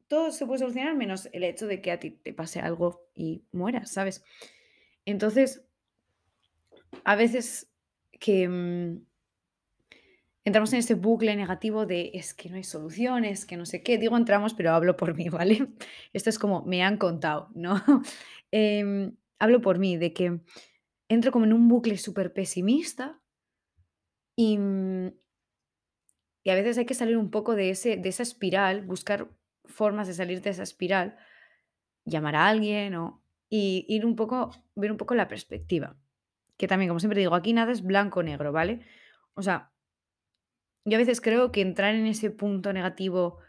Todo 0.07 0.31
se 0.31 0.47
puede 0.47 0.57
solucionar 0.57 0.95
menos 0.95 1.29
el 1.31 1.43
hecho 1.43 1.67
de 1.67 1.79
que 1.79 1.91
a 1.91 1.99
ti 1.99 2.09
te 2.09 2.33
pase 2.33 2.59
algo 2.59 3.07
y 3.13 3.43
mueras, 3.51 3.91
¿sabes? 3.91 4.23
Entonces, 5.05 5.61
a 7.03 7.15
veces 7.15 7.69
que, 8.19 8.49
mm, 8.49 9.08
entramos 10.45 10.73
en 10.73 10.79
ese 10.79 10.95
bucle 10.95 11.35
negativo 11.35 11.85
de 11.85 12.11
es 12.13 12.33
que 12.33 12.49
no 12.49 12.55
hay 12.55 12.63
soluciones, 12.63 13.45
que 13.45 13.57
no 13.57 13.65
sé 13.65 13.83
qué. 13.83 13.97
Digo 13.97 14.17
entramos, 14.17 14.53
pero 14.53 14.71
hablo 14.71 14.95
por 14.95 15.15
mí, 15.15 15.29
¿vale? 15.29 15.67
Esto 16.13 16.29
es 16.29 16.39
como 16.39 16.63
me 16.63 16.83
han 16.83 16.97
contado, 16.97 17.49
¿no? 17.55 17.81
Em, 18.51 19.15
hablo 19.37 19.61
por 19.61 19.77
mí, 19.77 19.97
de 19.97 20.11
que 20.11 20.41
entro 21.07 21.31
como 21.31 21.45
en 21.45 21.53
un 21.53 21.67
bucle 21.67 21.97
súper 21.97 22.33
pesimista 22.33 23.21
y, 24.35 24.57
mm, 24.57 25.11
y 26.43 26.49
a 26.49 26.55
veces 26.55 26.77
hay 26.79 26.85
que 26.85 26.95
salir 26.95 27.17
un 27.17 27.29
poco 27.29 27.55
de, 27.55 27.69
ese, 27.69 27.97
de 27.97 28.09
esa 28.09 28.23
espiral, 28.23 28.81
buscar 28.81 29.29
formas 29.65 30.07
de 30.07 30.13
salir 30.15 30.41
de 30.41 30.49
esa 30.49 30.63
espiral, 30.63 31.17
llamar 32.05 32.35
a 32.35 32.47
alguien 32.47 32.95
o, 32.95 33.21
y 33.49 33.85
ir 33.87 34.05
un 34.05 34.15
poco, 34.15 34.51
ver 34.75 34.91
un 34.91 34.97
poco 34.97 35.15
la 35.15 35.27
perspectiva. 35.27 35.95
Que 36.57 36.67
también, 36.67 36.89
como 36.89 36.99
siempre 36.99 37.19
digo, 37.19 37.35
aquí 37.35 37.53
nada 37.53 37.71
es 37.71 37.83
blanco 37.83 38.21
o 38.21 38.23
negro, 38.23 38.51
¿vale? 38.51 38.81
O 39.33 39.41
sea, 39.41 39.71
yo 40.85 40.95
a 40.95 40.99
veces 40.99 41.21
creo 41.21 41.51
que 41.51 41.61
entrar 41.61 41.95
en 41.95 42.05
ese 42.05 42.31
punto 42.31 42.73
negativo 42.73 43.39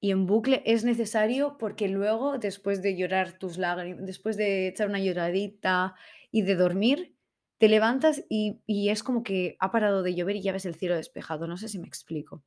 y 0.00 0.12
en 0.12 0.26
bucle 0.26 0.62
es 0.64 0.84
necesario 0.84 1.58
porque 1.58 1.88
luego, 1.88 2.38
después 2.38 2.82
de 2.82 2.96
llorar 2.96 3.38
tus 3.38 3.58
lágrimas, 3.58 4.06
después 4.06 4.36
de 4.36 4.68
echar 4.68 4.88
una 4.88 5.00
lloradita 5.00 5.94
y 6.30 6.42
de 6.42 6.54
dormir, 6.54 7.16
te 7.58 7.68
levantas 7.68 8.24
y, 8.28 8.60
es 8.68 9.02
como 9.02 9.24
que 9.24 9.56
ha 9.58 9.72
parado 9.72 10.02
de 10.02 10.14
llover 10.14 10.36
y 10.36 10.42
ya 10.42 10.52
ves 10.52 10.66
el 10.66 10.76
cielo 10.76 10.94
despejado. 10.94 11.48
No 11.48 11.56
sé 11.56 11.68
si 11.68 11.78
me 11.80 11.88
explico. 11.88 12.44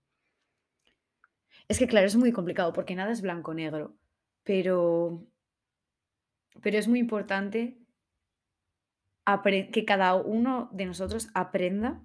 Es 1.68 1.78
que 1.80 1.88
claro, 1.88 2.08
es 2.08 2.16
muy 2.16 2.32
complicado 2.32 2.72
porque 2.72 2.96
nada 2.96 3.12
es 3.12 3.22
blanco-negro, 3.22 3.98
pero, 4.44 5.26
pero 6.62 6.78
es 6.78 6.88
muy 6.88 7.00
importante 7.00 7.78
que 9.72 9.86
cada 9.86 10.16
uno 10.16 10.70
de 10.74 10.86
nosotros 10.86 11.30
aprenda 11.34 12.02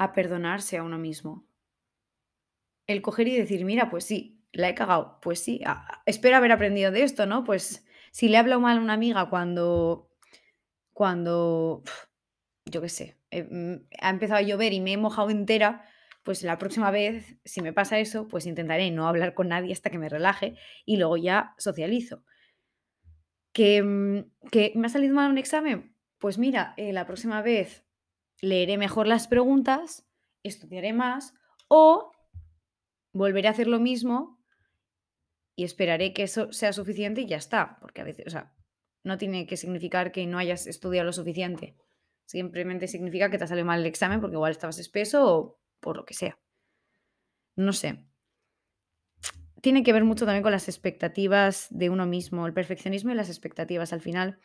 a 0.00 0.14
perdonarse 0.14 0.78
a 0.78 0.82
uno 0.82 0.96
mismo. 0.96 1.46
El 2.86 3.02
coger 3.02 3.28
y 3.28 3.36
decir, 3.36 3.66
mira, 3.66 3.90
pues 3.90 4.04
sí, 4.04 4.42
la 4.50 4.70
he 4.70 4.74
cagado, 4.74 5.18
pues 5.20 5.40
sí, 5.40 5.60
espero 6.06 6.38
haber 6.38 6.52
aprendido 6.52 6.90
de 6.90 7.02
esto, 7.02 7.26
¿no? 7.26 7.44
Pues 7.44 7.84
si 8.10 8.30
le 8.30 8.38
hablo 8.38 8.58
mal 8.60 8.78
a 8.78 8.80
una 8.80 8.94
amiga 8.94 9.28
cuando, 9.28 10.10
cuando, 10.94 11.82
yo 12.64 12.80
qué 12.80 12.88
sé, 12.88 13.18
mm, 13.30 13.74
ha 14.00 14.08
empezado 14.08 14.38
a 14.38 14.42
llover 14.42 14.72
y 14.72 14.80
me 14.80 14.94
he 14.94 14.96
mojado 14.96 15.28
entera, 15.28 15.84
pues 16.22 16.42
la 16.44 16.56
próxima 16.56 16.90
vez, 16.90 17.36
si 17.44 17.60
me 17.60 17.74
pasa 17.74 17.98
eso, 17.98 18.26
pues 18.26 18.46
intentaré 18.46 18.90
no 18.90 19.06
hablar 19.06 19.34
con 19.34 19.48
nadie 19.48 19.74
hasta 19.74 19.90
que 19.90 19.98
me 19.98 20.08
relaje 20.08 20.56
y 20.86 20.96
luego 20.96 21.18
ya 21.18 21.54
socializo. 21.58 22.24
¿Que, 23.52 23.82
mm, 23.82 24.48
que 24.50 24.72
me 24.76 24.86
ha 24.86 24.90
salido 24.90 25.14
mal 25.14 25.30
un 25.30 25.36
examen? 25.36 25.94
Pues 26.18 26.38
mira, 26.38 26.72
eh, 26.78 26.94
la 26.94 27.04
próxima 27.04 27.42
vez 27.42 27.84
leeré 28.40 28.78
mejor 28.78 29.06
las 29.06 29.28
preguntas, 29.28 30.08
estudiaré 30.42 30.92
más 30.92 31.34
o 31.68 32.12
volveré 33.12 33.48
a 33.48 33.52
hacer 33.52 33.66
lo 33.66 33.80
mismo 33.80 34.40
y 35.56 35.64
esperaré 35.64 36.12
que 36.12 36.22
eso 36.22 36.52
sea 36.52 36.72
suficiente 36.72 37.22
y 37.22 37.26
ya 37.26 37.36
está, 37.36 37.78
porque 37.80 38.00
a 38.00 38.04
veces, 38.04 38.26
o 38.26 38.30
sea, 38.30 38.54
no 39.02 39.18
tiene 39.18 39.46
que 39.46 39.56
significar 39.56 40.12
que 40.12 40.26
no 40.26 40.38
hayas 40.38 40.66
estudiado 40.66 41.06
lo 41.06 41.12
suficiente. 41.12 41.76
Simplemente 42.26 42.86
significa 42.86 43.30
que 43.30 43.38
te 43.38 43.44
ha 43.44 43.46
salido 43.46 43.66
mal 43.66 43.80
el 43.80 43.86
examen 43.86 44.20
porque 44.20 44.36
igual 44.36 44.52
estabas 44.52 44.78
espeso 44.78 45.26
o 45.26 45.60
por 45.80 45.96
lo 45.96 46.04
que 46.04 46.14
sea. 46.14 46.38
No 47.56 47.72
sé. 47.72 48.06
tiene 49.62 49.82
que 49.82 49.92
ver 49.92 50.04
mucho 50.04 50.24
también 50.24 50.42
con 50.42 50.52
las 50.52 50.68
expectativas 50.68 51.66
de 51.70 51.90
uno 51.90 52.06
mismo, 52.06 52.46
el 52.46 52.54
perfeccionismo 52.54 53.10
y 53.10 53.14
las 53.14 53.28
expectativas 53.28 53.92
al 53.92 54.00
final. 54.00 54.38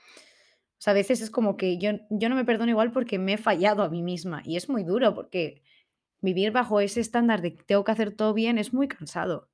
A 0.86 0.94
veces 0.94 1.22
es 1.22 1.32
como 1.32 1.58
que 1.58 1.78
yo, 1.78 1.92
yo 2.10 2.30
no 2.30 2.36
me 2.36 2.46
perdono 2.46 2.72
igual 2.72 2.92
porque 2.92 3.18
me 3.18 3.34
he 3.34 3.38
fallado 3.38 3.84
a 3.84 3.90
mí 3.90 4.04
misma 4.04 4.42
y 4.46 4.56
es 4.56 4.70
muy 4.70 4.84
duro 4.84 5.16
porque 5.16 5.64
vivir 6.22 6.52
bajo 6.52 6.80
ese 6.80 7.00
estándar 7.00 7.42
de 7.42 7.56
que 7.56 7.64
tengo 7.64 7.84
que 7.84 7.92
hacer 7.92 8.16
todo 8.16 8.34
bien 8.34 8.58
es 8.58 8.74
muy 8.74 8.88
cansado. 8.88 9.50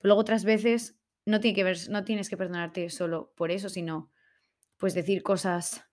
Luego 0.00 0.20
otras 0.20 0.44
veces 0.44 0.98
no, 1.24 1.40
tiene 1.40 1.54
que 1.54 1.64
ver, 1.64 1.76
no 1.90 2.04
tienes 2.04 2.30
que 2.30 2.36
perdonarte 2.36 2.90
solo 2.90 3.32
por 3.36 3.50
eso, 3.50 3.68
sino 3.68 4.10
pues 4.78 4.94
decir 4.94 5.22
cosas 5.22 5.84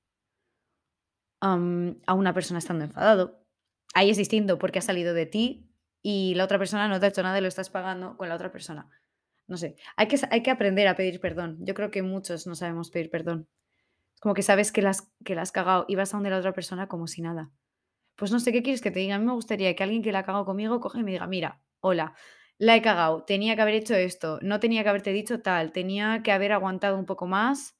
a 1.42 2.14
una 2.14 2.34
persona 2.34 2.60
estando 2.60 2.86
enfadado. 2.86 3.46
Ahí 3.94 4.10
es 4.10 4.18
distinto 4.18 4.58
porque 4.58 4.80
ha 4.80 4.82
salido 4.82 5.14
de 5.14 5.26
ti 5.26 5.70
y 6.02 6.36
la 6.36 6.46
otra 6.46 6.58
persona 6.58 6.88
no 6.88 7.00
te 7.00 7.06
ha 7.06 7.10
hecho 7.10 7.24
nada 7.24 7.38
y 7.38 7.42
lo 7.42 7.48
estás 7.48 7.70
pagando 7.70 8.16
con 8.16 8.30
la 8.30 8.36
otra 8.36 8.52
persona. 8.52 8.90
No 9.48 9.58
sé, 9.58 9.76
hay 9.98 10.08
que, 10.08 10.18
hay 10.32 10.42
que 10.42 10.52
aprender 10.52 10.88
a 10.88 10.96
pedir 10.96 11.20
perdón. 11.20 11.58
Yo 11.62 11.74
creo 11.74 11.92
que 11.92 12.02
muchos 12.02 12.48
no 12.48 12.56
sabemos 12.56 12.92
pedir 12.92 13.10
perdón. 13.10 13.48
Como 14.24 14.36
que 14.36 14.44
sabes 14.50 14.72
que 14.74 14.82
las 14.88 15.00
que 15.26 15.36
la 15.36 15.44
has 15.44 15.54
cagado 15.58 15.86
y 15.90 15.96
vas 15.98 16.14
a 16.14 16.18
donde 16.18 16.32
la 16.32 16.40
otra 16.40 16.54
persona 16.60 16.88
como 16.88 17.08
si 17.08 17.22
nada. 17.22 17.52
Pues 18.18 18.32
no 18.32 18.40
sé, 18.42 18.52
¿qué 18.54 18.64
quieres 18.64 18.82
que 18.82 18.92
te 18.92 19.00
diga? 19.02 19.16
A 19.16 19.20
mí 19.20 19.26
me 19.26 19.34
gustaría 19.34 19.76
que 19.76 19.84
alguien 19.84 20.04
que 20.04 20.14
la 20.14 20.20
ha 20.22 20.26
cagado 20.26 20.46
conmigo 20.46 20.80
coge 20.82 21.00
y 21.02 21.04
me 21.04 21.12
diga: 21.14 21.28
"Mira, 21.28 21.62
hola, 21.82 22.16
la 22.60 22.76
he 22.78 22.84
cagado, 22.84 23.24
tenía 23.26 23.56
que 23.58 23.64
haber 23.64 23.76
hecho 23.76 23.96
esto, 23.96 24.40
no 24.44 24.60
tenía 24.62 24.84
que 24.84 24.90
haberte 24.90 25.14
dicho 25.14 25.42
tal, 25.42 25.74
tenía 25.74 26.24
que 26.24 26.32
haber 26.34 26.54
aguantado 26.54 26.98
un 27.00 27.06
poco 27.08 27.28
más". 27.28 27.78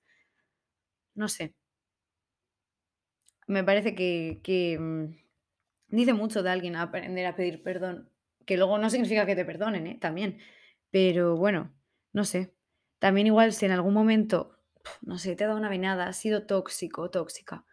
No 1.22 1.28
sé, 1.36 1.54
me 3.48 3.64
parece 3.64 3.96
que 3.96 4.40
que, 4.44 4.78
mm, 4.80 5.16
dice 5.90 6.14
mucho 6.14 6.44
de 6.44 6.50
alguien 6.52 6.76
aprender 6.76 7.26
a 7.28 7.36
pedir 7.36 7.64
perdón, 7.64 8.10
que 8.46 8.58
luego 8.58 8.78
no 8.78 8.90
significa 8.90 9.26
que 9.26 9.36
te 9.36 9.46
perdonen, 9.46 9.88
¿eh? 9.88 9.98
También. 10.02 10.40
Pero 10.92 11.38
bueno, 11.38 11.74
no 12.14 12.26
sé. 12.26 12.56
También 13.00 13.28
igual 13.28 13.54
si 13.54 13.66
en 13.66 13.72
algún 13.74 13.94
momento, 13.94 14.58
no 15.02 15.18
sé, 15.20 15.36
te 15.36 15.44
ha 15.44 15.48
dado 15.48 15.60
una 15.60 15.70
venada, 15.70 16.08
has 16.08 16.18
sido 16.18 16.46
tóxico 16.46 17.10
tóxica, 17.12 17.66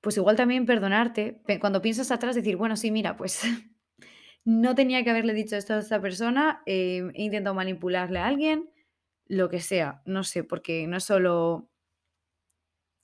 pues 0.00 0.16
igual 0.16 0.36
también 0.36 0.66
perdonarte, 0.66 1.40
pe 1.46 1.58
cuando 1.60 1.82
piensas 1.82 2.10
atrás 2.10 2.34
decir: 2.36 2.56
"Bueno, 2.56 2.76
sí, 2.76 2.90
mira, 2.90 3.16
pues 3.16 3.42
No 4.44 4.74
tenía 4.74 5.04
que 5.04 5.10
haberle 5.10 5.34
dicho 5.34 5.56
esto 5.56 5.74
a 5.74 5.78
esta 5.80 6.00
persona, 6.00 6.62
eh, 6.66 7.02
he 7.14 7.24
intentado 7.24 7.54
manipularle 7.54 8.18
a 8.20 8.26
alguien, 8.26 8.70
lo 9.26 9.48
que 9.50 9.60
sea, 9.60 10.02
no 10.06 10.24
sé, 10.24 10.44
porque 10.44 10.86
no 10.88 10.96
es 10.98 11.04
solo 11.04 11.70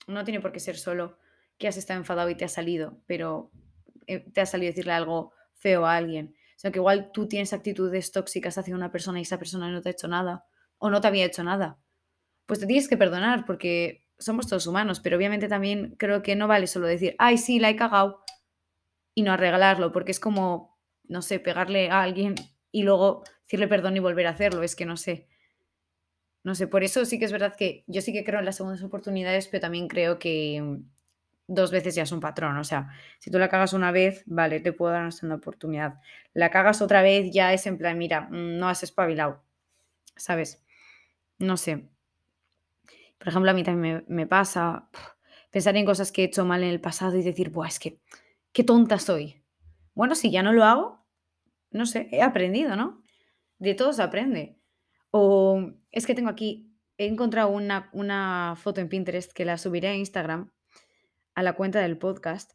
no 0.06 0.24
tiene 0.24 0.40
por 0.40 0.52
qué 0.52 0.60
ser 0.60 0.76
solo 0.76 1.18
que 1.58 1.68
has 1.68 1.76
estado 1.76 2.00
enfadado 2.00 2.30
y 2.30 2.34
te 2.36 2.44
ha 2.44 2.48
salido, 2.48 3.00
pero, 3.06 3.50
eh, 4.06 4.20
te 4.32 4.40
ha 4.40 4.46
salido 4.46 4.70
decirle 4.70 4.92
algo 4.92 5.32
feo 5.54 5.86
a 5.86 5.96
alguien, 5.96 6.34
sino 6.56 6.72
que 6.72 6.78
igual 6.78 7.10
tú 7.12 7.28
tienes 7.28 7.52
actitudes 7.52 8.10
tóxicas 8.12 8.58
hacia 8.58 8.74
una 8.74 8.90
persona 8.90 9.18
y 9.18 9.22
esa 9.22 9.38
persona 9.38 9.70
no 9.70 9.80
te 9.80 9.88
ha 9.90 9.92
hecho 9.92 10.08
nada, 10.08 10.44
o 10.78 10.90
no 10.90 11.00
te 11.00 11.08
había 11.08 11.24
hecho 11.24 11.44
nada. 11.44 11.78
Pues 12.46 12.60
te 12.60 12.66
tienes 12.66 12.88
que 12.88 12.96
perdonar 12.96 13.44
porque 13.46 14.06
somos 14.18 14.46
todos 14.46 14.66
humanos, 14.66 15.00
pero 15.00 15.16
obviamente 15.16 15.48
también 15.48 15.96
creo 15.98 16.22
que 16.22 16.36
no 16.36 16.46
vale 16.48 16.66
solo 16.66 16.86
decir: 16.86 17.14
"Ay, 17.18 17.38
sí, 17.38 17.58
la 17.58 17.70
he 17.70 17.76
cagado", 17.76 18.22
y 19.14 19.22
no 19.22 19.32
arreglarlo, 19.32 19.92
porque 19.92 20.12
es 20.12 20.20
como, 20.20 20.78
no 21.04 21.22
sé, 21.22 21.40
pegarle 21.40 21.90
a 21.90 22.02
alguien 22.02 22.34
y 22.72 22.82
luego 22.84 23.24
decirle 23.44 23.68
perdón 23.68 23.96
y 23.96 24.00
volver 24.00 24.26
a 24.26 24.30
hacerlo, 24.32 24.62
es 24.62 24.76
que 24.76 24.86
no 24.86 24.96
sé, 24.96 25.28
no 26.42 26.54
sé, 26.54 26.66
por 26.66 26.84
eso 26.84 27.04
sí 27.06 27.18
que 27.18 27.24
es 27.24 27.32
verdad 27.32 27.54
que 27.56 27.84
yo 27.86 28.00
sí 28.02 28.12
que 28.12 28.24
creo 28.24 28.38
en 28.40 28.44
las 28.46 28.56
segundas 28.56 28.82
oportunidades, 28.82 29.48
pero 29.48 29.62
también 29.62 29.88
creo 29.88 30.18
que 30.18 30.60
mm, 30.62 30.84
2 31.48 31.70
veces 31.70 31.94
ya 31.94 32.02
es 32.04 32.12
un 32.12 32.20
patrón, 32.20 32.56
o 32.58 32.64
sea, 32.64 32.88
si 33.18 33.30
tú 33.30 33.38
la 33.38 33.48
cagas 33.48 33.72
una 33.72 33.92
vez, 33.92 34.22
vale, 34.26 34.60
te 34.60 34.72
puedo 34.72 34.92
dar 34.92 35.02
una 35.02 35.10
segunda 35.12 35.36
oportunidad. 35.36 35.94
La 36.34 36.50
cagas 36.50 36.82
otra 36.82 37.02
vez, 37.02 37.32
ya 37.32 37.52
es 37.54 37.66
en 37.66 37.78
plan, 37.78 37.98
mira, 37.98 38.22
mm, 38.30 38.58
no 38.58 38.68
has 38.68 38.82
espabilado, 38.82 39.42
¿sabes? 40.16 40.64
No 41.38 41.56
sé. 41.58 41.90
Por 43.18 43.28
ejemplo, 43.28 43.50
a 43.50 43.54
mí 43.54 43.62
también 43.62 44.04
me, 44.08 44.26
pasa 44.26 44.88
pensar 45.50 45.76
en 45.76 45.86
cosas 45.86 46.12
que 46.12 46.22
he 46.22 46.24
hecho 46.26 46.44
mal 46.44 46.62
en 46.62 46.70
el 46.70 46.80
pasado 46.80 47.16
y 47.16 47.22
decir, 47.22 47.50
Buah, 47.50 47.68
es 47.68 47.78
que, 47.78 48.00
qué 48.52 48.64
tonta 48.64 48.98
soy. 48.98 49.42
Bueno, 49.94 50.14
si 50.14 50.30
ya 50.30 50.42
no 50.42 50.52
lo 50.52 50.64
hago, 50.64 51.04
No 51.70 51.86
sé, 51.86 52.08
he 52.12 52.22
aprendido, 52.22 52.76
¿no? 52.76 53.02
De 53.58 53.74
todo 53.74 53.92
se 53.92 54.02
aprende. 54.02 54.58
O 55.10 55.72
es 55.90 56.06
que 56.06 56.14
tengo 56.14 56.28
aquí, 56.28 56.72
he 56.98 57.06
encontrado 57.06 57.48
una, 57.48 57.90
una 57.92 58.54
foto 58.56 58.80
en 58.80 58.88
Pinterest 58.88 59.32
que 59.32 59.44
la 59.44 59.58
subiré 59.58 59.88
a 59.88 59.96
Instagram, 59.96 60.52
a 61.34 61.42
la 61.42 61.54
cuenta 61.54 61.80
del 61.80 61.98
podcast, 61.98 62.52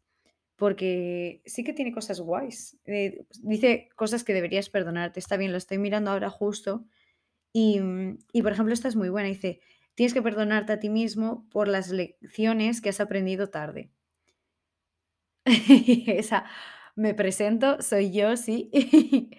porque 0.55 1.41
sí 1.45 1.63
que 1.63 1.73
tiene 1.73 1.93
cosas 1.93 2.19
guays. 2.19 2.77
Eh, 2.85 3.25
dice 3.41 3.89
cosas 3.95 4.25
que 4.25 4.33
deberías 4.33 4.69
perdonarte. 4.69 5.19
Está 5.19 5.37
bien, 5.37 5.51
lo 5.53 5.57
estoy 5.57 5.77
mirando 5.77 6.11
ahora 6.11 6.29
justo. 6.29 6.85
Y, 7.53 7.79
y, 8.33 8.41
por 8.41 8.51
ejemplo, 8.51 8.73
esta 8.73 8.89
es 8.89 8.97
muy 8.97 9.07
buena. 9.07 9.29
Dice, 9.29 9.61
tienes 9.99 10.13
que 10.13 10.21
perdonarte 10.21 10.71
a 10.71 10.79
ti 10.79 10.89
mismo 10.89 11.45
por 11.51 11.67
las 11.67 11.89
lecciones 11.89 12.79
que 12.79 12.87
has 12.87 13.01
aprendido 13.01 13.49
tarde. 13.49 13.91
Esa, 16.07 16.45
me 16.95 17.13
presento, 17.13 17.81
soy 17.81 18.11
yo, 18.13 18.37
sí. 18.37 18.71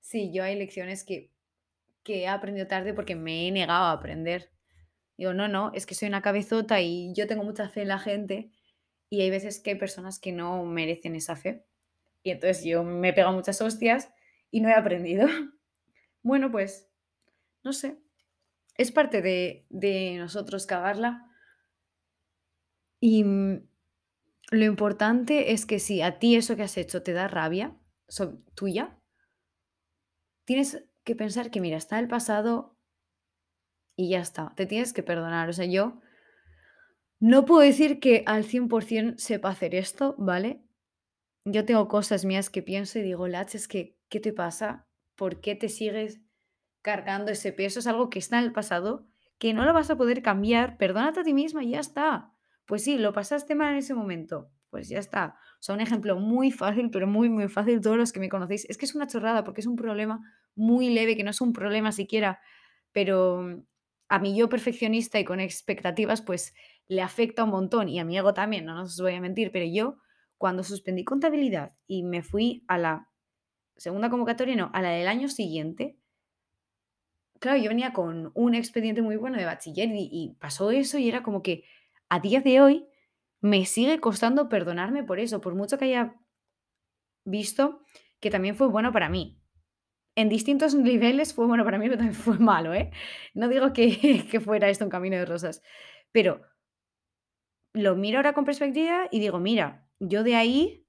Sí, 0.00 0.30
yo 0.32 0.44
hay 0.44 0.54
lecciones 0.54 1.02
que 1.04 1.32
que 2.04 2.20
he 2.22 2.28
aprendido 2.28 2.68
tarde 2.68 2.94
porque 2.94 3.16
me 3.16 3.48
he 3.48 3.50
negado 3.50 3.86
a 3.86 3.92
aprender. 3.92 4.52
Digo, 5.18 5.34
no, 5.34 5.48
no, 5.48 5.72
es 5.74 5.86
que 5.86 5.96
soy 5.96 6.06
una 6.08 6.22
cabezota 6.22 6.80
y 6.80 7.12
yo 7.14 7.26
tengo 7.26 7.42
mucha 7.42 7.68
fe 7.68 7.82
en 7.82 7.88
la 7.88 7.98
gente 7.98 8.52
y 9.10 9.22
hay 9.22 9.30
veces 9.30 9.60
que 9.60 9.70
hay 9.72 9.76
personas 9.76 10.20
que 10.20 10.30
no 10.32 10.64
merecen 10.66 11.16
esa 11.16 11.34
fe. 11.36 11.66
Y 12.22 12.30
entonces 12.30 12.64
yo 12.64 12.84
me 12.84 13.08
he 13.08 13.12
pegado 13.14 13.34
muchas 13.34 13.60
hostias 13.60 14.10
y 14.52 14.60
no 14.60 14.68
he 14.68 14.74
aprendido. 14.74 15.28
Bueno, 16.22 16.50
pues, 16.52 16.88
no 17.64 17.72
sé, 17.72 17.98
es 18.78 18.92
parte 18.92 19.22
de, 19.22 19.66
de 19.70 20.16
nosotros 20.18 20.66
cagarla 20.66 21.26
y 23.00 23.24
mm, 23.24 23.66
lo 24.52 24.64
importante 24.64 25.52
es 25.52 25.66
que 25.66 25.78
si 25.80 26.02
a 26.02 26.18
ti 26.18 26.36
eso 26.36 26.56
que 26.56 26.64
has 26.64 26.76
hecho 26.78 27.02
te 27.02 27.12
da 27.12 27.28
rabia 27.28 27.76
tuya, 28.54 28.98
tienes 30.46 30.82
que 31.04 31.14
pensar 31.14 31.50
que, 31.50 31.60
mira, 31.60 31.76
está 31.76 31.98
el 31.98 32.08
pasado 32.08 32.76
y 33.96 34.10
ya 34.10 34.20
está, 34.20 34.52
te 34.56 34.66
tienes 34.66 34.92
que 34.92 35.02
perdonar. 35.02 35.48
O 35.48 35.52
sea, 35.52 35.66
yo 35.66 36.00
No 37.20 37.44
puedo 37.44 37.60
decir 37.60 38.00
que 38.00 38.22
al 38.26 38.44
100% 38.44 39.18
sepa 39.18 39.50
hacer 39.50 39.74
esto, 39.74 40.14
¿vale? 40.18 40.62
Yo 41.44 41.64
tengo 41.64 41.88
cosas 41.88 42.24
mías 42.24 42.50
que 42.50 42.62
pienso 42.62 42.98
y 42.98 43.02
digo: 43.02 43.28
"Lach, 43.28 43.54
es 43.56 43.68
que, 43.68 43.98
¿qué 44.10 44.20
te 44.20 44.32
pasa? 44.32 44.86
¿Por 45.16 45.40
qué 45.40 45.54
te 45.56 45.68
sigues 45.70 46.20
cargando 46.86 47.32
ese 47.32 47.52
peso?". 47.52 47.80
Es 47.80 47.88
algo 47.88 48.10
que 48.10 48.20
está 48.20 48.38
en 48.38 48.44
el 48.46 48.52
pasado, 48.52 49.06
que 49.38 49.52
no 49.54 49.64
lo 49.66 49.74
vas 49.74 49.90
a 49.90 49.96
poder 49.98 50.22
cambiar. 50.22 50.78
Perdónate 50.78 51.20
a 51.20 51.24
ti 51.24 51.34
misma 51.34 51.64
y 51.64 51.70
ya 51.72 51.80
está. 51.80 52.32
Pues 52.66 52.84
sí, 52.84 52.98
lo 52.98 53.12
pasaste 53.12 53.54
mal 53.56 53.72
en 53.72 53.78
ese 53.78 53.94
momento, 53.94 54.50
pues 54.70 54.88
ya 54.88 54.98
está. 54.98 55.36
O 55.60 55.62
sea, 55.62 55.74
un 55.74 55.80
ejemplo 55.82 56.16
muy 56.18 56.50
fácil, 56.52 56.90
pero 56.92 57.06
muy, 57.06 57.28
muy 57.30 57.48
fácil, 57.48 57.80
todos 57.82 57.96
los 57.98 58.12
que 58.12 58.20
me 58.20 58.28
conocéis, 58.30 58.64
es 58.70 58.78
que 58.78 58.86
es 58.86 58.94
una 58.94 59.06
chorrada, 59.08 59.44
porque 59.44 59.60
es 59.62 59.66
un 59.66 59.76
problema 59.76 60.20
muy 60.56 60.90
leve, 60.90 61.16
que 61.16 61.24
no 61.24 61.30
es 61.30 61.40
un 61.40 61.52
problema 61.52 61.92
siquiera, 61.92 62.40
pero 62.92 63.42
mm, 63.42 63.62
a 64.08 64.18
mí 64.18 64.36
yo 64.36 64.48
perfeccionista 64.48 65.18
y 65.20 65.24
con 65.24 65.40
expectativas, 65.40 66.22
pues 66.22 66.54
le 66.88 67.02
afecta 67.02 67.44
un 67.44 67.50
montón 67.50 67.88
y 67.88 67.98
a 67.98 68.04
mi 68.04 68.16
ego 68.18 68.34
también, 68.34 68.64
no 68.66 68.82
os 68.82 69.00
voy 69.00 69.14
a 69.14 69.20
mentir, 69.20 69.50
pero 69.52 69.66
yo 69.66 69.98
cuando 70.38 70.62
suspendí 70.62 71.04
contabilidad 71.04 71.72
y 71.86 72.02
me 72.04 72.22
fui 72.22 72.64
a 72.68 72.78
la 72.78 73.10
segunda 73.76 74.10
convocatoria, 74.10 74.56
no, 74.56 74.70
a 74.74 74.82
la 74.82 74.90
del 74.90 75.08
año 75.08 75.28
siguiente, 75.28 75.98
claro, 77.40 77.58
yo 77.58 77.68
venía 77.68 77.92
con 77.92 78.30
un 78.34 78.54
expediente 78.54 79.02
muy 79.02 79.16
bueno 79.16 79.38
de 79.38 79.44
bachiller 79.44 79.88
y, 79.92 80.36
pasó 80.40 80.70
eso 80.70 80.98
y 80.98 81.08
era 81.08 81.22
como 81.22 81.42
que 81.42 81.64
a 82.08 82.20
día 82.20 82.40
de 82.40 82.60
hoy 82.60 82.88
me 83.40 83.64
sigue 83.66 84.00
costando 84.00 84.48
perdonarme 84.48 85.04
por 85.04 85.20
eso, 85.20 85.40
por 85.40 85.54
mucho 85.54 85.78
que 85.78 85.86
haya 85.86 86.16
visto 87.24 87.82
que 88.20 88.30
también 88.30 88.56
fue 88.56 88.68
bueno 88.68 88.92
para 88.92 89.08
mí. 89.08 89.38
En 90.16 90.28
distintos 90.30 90.74
niveles 90.74 91.34
fue 91.34 91.46
bueno 91.46 91.64
para 91.64 91.78
mí, 91.78 91.86
pero 91.86 91.98
también 91.98 92.14
fue 92.16 92.38
malo, 92.38 92.74
¿eh? 92.74 92.90
No 93.34 93.48
digo 93.48 93.72
que, 93.72 94.26
que 94.30 94.40
fuera 94.40 94.68
esto 94.70 94.84
un 94.84 94.90
camino 94.90 95.16
de 95.16 95.26
rosas, 95.26 95.62
pero 96.12 96.42
Lo 97.74 97.94
miro 97.94 98.18
ahora 98.18 98.32
con 98.32 98.44
perspectiva 98.44 99.06
y 99.12 99.20
digo: 99.20 99.38
"Mira, 99.38 99.88
yo 100.00 100.24
de 100.24 100.34
ahí 100.34 100.84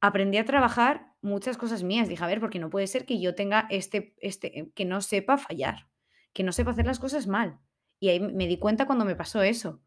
aprendí 0.00 0.38
a 0.38 0.44
trabajar 0.44 1.05
muchas 1.22 1.56
cosas 1.58 1.82
mías". 1.82 2.08
Dije: 2.08 2.22
"A 2.24 2.26
ver, 2.28 2.40
porque 2.40 2.58
no 2.58 2.70
puede 2.70 2.86
ser 2.86 3.06
que 3.06 3.20
yo 3.20 3.34
tenga 3.34 3.66
este 3.70 4.14
este, 4.20 4.58
eh, 4.60 4.70
que 4.74 4.84
no 4.84 5.00
sepa 5.00 5.38
fallar, 5.38 5.88
que 6.32 6.42
no 6.44 6.52
sepa 6.52 6.72
hacer 6.72 6.86
las 6.86 6.98
cosas 6.98 7.26
mal". 7.26 7.58
Y 8.00 8.08
ahí 8.10 8.20
me 8.20 8.46
di 8.46 8.58
cuenta 8.58 8.86
cuando 8.86 9.04
me 9.04 9.16
pasó 9.16 9.42
eso. 9.42 9.82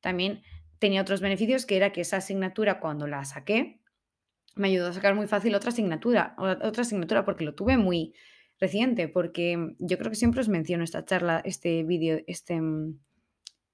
También 0.00 0.42
tenía 0.80 1.02
otros 1.02 1.20
beneficios, 1.20 1.66
que 1.66 1.76
era 1.76 1.92
que 1.92 2.02
esa 2.02 2.18
asignatura, 2.18 2.80
cuando 2.80 3.06
la 3.06 3.24
saqué, 3.24 3.80
me 4.56 4.68
ayudó 4.68 4.88
a 4.88 4.92
sacar 4.92 5.14
muy 5.14 5.26
fácil 5.26 5.54
otra 5.54 5.70
asignatura 5.70 6.34
otra 6.38 6.82
asignatura, 6.82 7.24
porque 7.24 7.44
lo 7.44 7.54
tuve 7.54 7.76
muy 7.78 8.14
reciente, 8.60 9.08
porque 9.08 9.74
yo 9.78 9.98
creo 9.98 10.10
que 10.10 10.16
siempre 10.16 10.40
os 10.40 10.48
menciono 10.48 10.84
esta 10.84 11.04
charla, 11.04 11.42
este 11.44 11.82
vídeo, 11.84 12.20
este, 12.26 12.60
mm, 12.60 12.98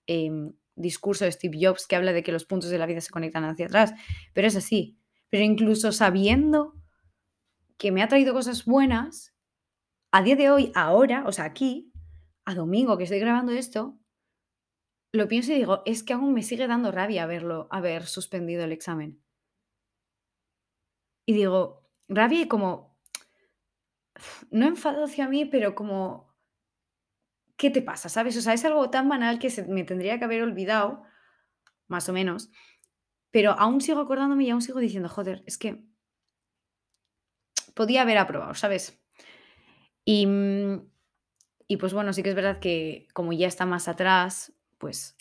em, 0.09 0.52
discurso 0.76 1.25
de 1.26 1.33
Steve 1.33 1.59
Jobs 1.61 1.87
que 1.88 1.97
habla 1.97 2.12
de 2.12 2.23
que 2.23 2.33
los 2.33 2.45
puntos 2.47 2.71
de 2.71 2.78
la 2.78 2.87
vida 2.87 3.00
se 3.02 3.11
conectan 3.11 3.45
hacia 3.45 3.67
atrás, 3.67 3.95
pero 4.35 4.49
es 4.49 4.57
así. 4.57 4.99
Pero 5.31 5.45
incluso 5.45 5.93
sabiendo 5.93 6.75
que 7.79 7.93
me 7.93 8.03
ha 8.03 8.09
traído 8.09 8.35
cosas 8.35 8.65
buenas, 8.65 9.35
a 10.11 10.23
día 10.23 10.37
de 10.37 10.51
hoy, 10.51 10.73
ahora, 10.75 11.25
o 11.27 11.33
sea, 11.33 11.45
aquí, 11.45 11.93
a 12.45 12.55
domingo 12.55 12.99
que 12.99 13.05
estoy 13.05 13.21
grabando 13.21 13.53
esto, 13.53 13.99
lo 15.13 15.29
pienso 15.29 15.53
y 15.53 15.57
digo, 15.57 15.83
es 15.87 16.03
que 16.03 16.13
aún 16.13 16.35
me 16.35 16.43
sigue 16.43 16.67
dando 16.67 16.93
rabia 16.93 17.23
haberlo 17.23 17.69
haber 17.71 18.07
suspendido 18.07 18.65
el 18.65 18.73
examen. 18.73 19.23
Y 21.27 21.35
digo, 21.35 21.89
rabia 22.09 22.43
y 22.43 22.49
como, 22.49 22.99
no 24.51 24.67
enfado 24.67 25.05
hacia 25.05 25.29
mí, 25.29 25.45
pero 25.45 25.75
como, 25.75 26.35
¿qué 27.57 27.71
te 27.71 27.81
pasa? 27.81 28.09
¿Sabes? 28.09 28.37
O 28.37 28.41
sea, 28.41 28.55
es 28.55 28.65
algo 28.65 28.91
tan 28.91 29.09
banal 29.09 29.39
que 29.39 29.51
se 29.51 29.65
me 29.67 29.85
tendría 29.85 30.19
que 30.19 30.25
haber 30.25 30.43
olvidado, 30.43 31.05
más 31.87 32.09
o 32.09 32.13
menos, 32.13 32.51
pero 33.31 33.53
aún 33.53 33.81
sigo 33.81 34.01
acordándome 34.01 34.45
y 34.45 34.51
aún 34.51 34.63
sigo 34.63 34.81
diciendo, 34.81 35.09
joder, 35.09 35.45
es 35.47 35.59
que 35.59 35.85
podía 37.79 38.03
haber 38.03 38.19
aprobado, 38.19 38.55
¿sabes? 38.55 39.01
Y, 40.05 40.27
y 41.69 41.77
pues 41.77 41.95
bueno, 41.95 42.13
sí 42.13 42.25
que 42.25 42.31
es 42.31 42.35
verdad 42.35 42.59
que 42.59 43.07
como 43.13 43.33
ya 43.33 43.47
está 43.47 43.67
más 43.67 43.87
atrás, 43.87 44.53
pues 44.79 45.17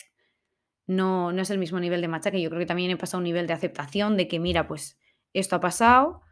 no, 0.88 1.30
no 1.30 1.40
es 1.40 1.50
el 1.50 1.58
mismo 1.58 1.78
nivel 1.78 2.00
de 2.00 2.08
machaque. 2.08 2.42
Yo 2.42 2.50
creo 2.50 2.58
que 2.58 2.66
también 2.66 2.90
he 2.90 2.96
pasado 2.96 3.18
un 3.18 3.24
nivel 3.24 3.46
de 3.46 3.52
aceptación 3.52 4.16
de 4.16 4.26
que, 4.26 4.40
mira, 4.40 4.66
pues 4.66 4.98
esto 5.34 5.54
ha 5.54 5.60
pasado, 5.60 6.22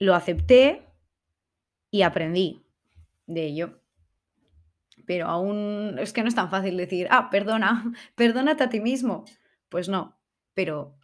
lo 0.00 0.16
acepté 0.16 0.88
y 1.92 2.02
aprendí 2.02 2.66
de 3.28 3.44
ello. 3.44 3.80
Pero 5.06 5.28
aún 5.28 5.96
es 6.00 6.12
que 6.12 6.22
no 6.22 6.28
es 6.28 6.34
tan 6.34 6.50
fácil 6.50 6.76
decir, 6.76 7.06
ah, 7.12 7.30
perdona, 7.30 7.84
perdónate 8.16 8.64
a 8.64 8.68
ti 8.68 8.80
mismo. 8.80 9.26
Pues 9.68 9.88
no, 9.88 10.18
pero 10.54 10.98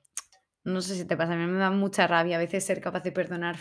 no 0.64 0.81
sé 0.81 0.97
si 0.97 1.05
te 1.05 1.17
pasa, 1.17 1.35
a 1.35 1.37
mí 1.37 1.47
me 1.47 1.61
da 1.61 1.71
mucha 1.71 2.09
rabia 2.09 2.35
a 2.35 2.40
veces 2.40 2.64
ser 2.64 2.81
capaz 2.81 3.05
de 3.05 3.12
perdonar 3.12 3.57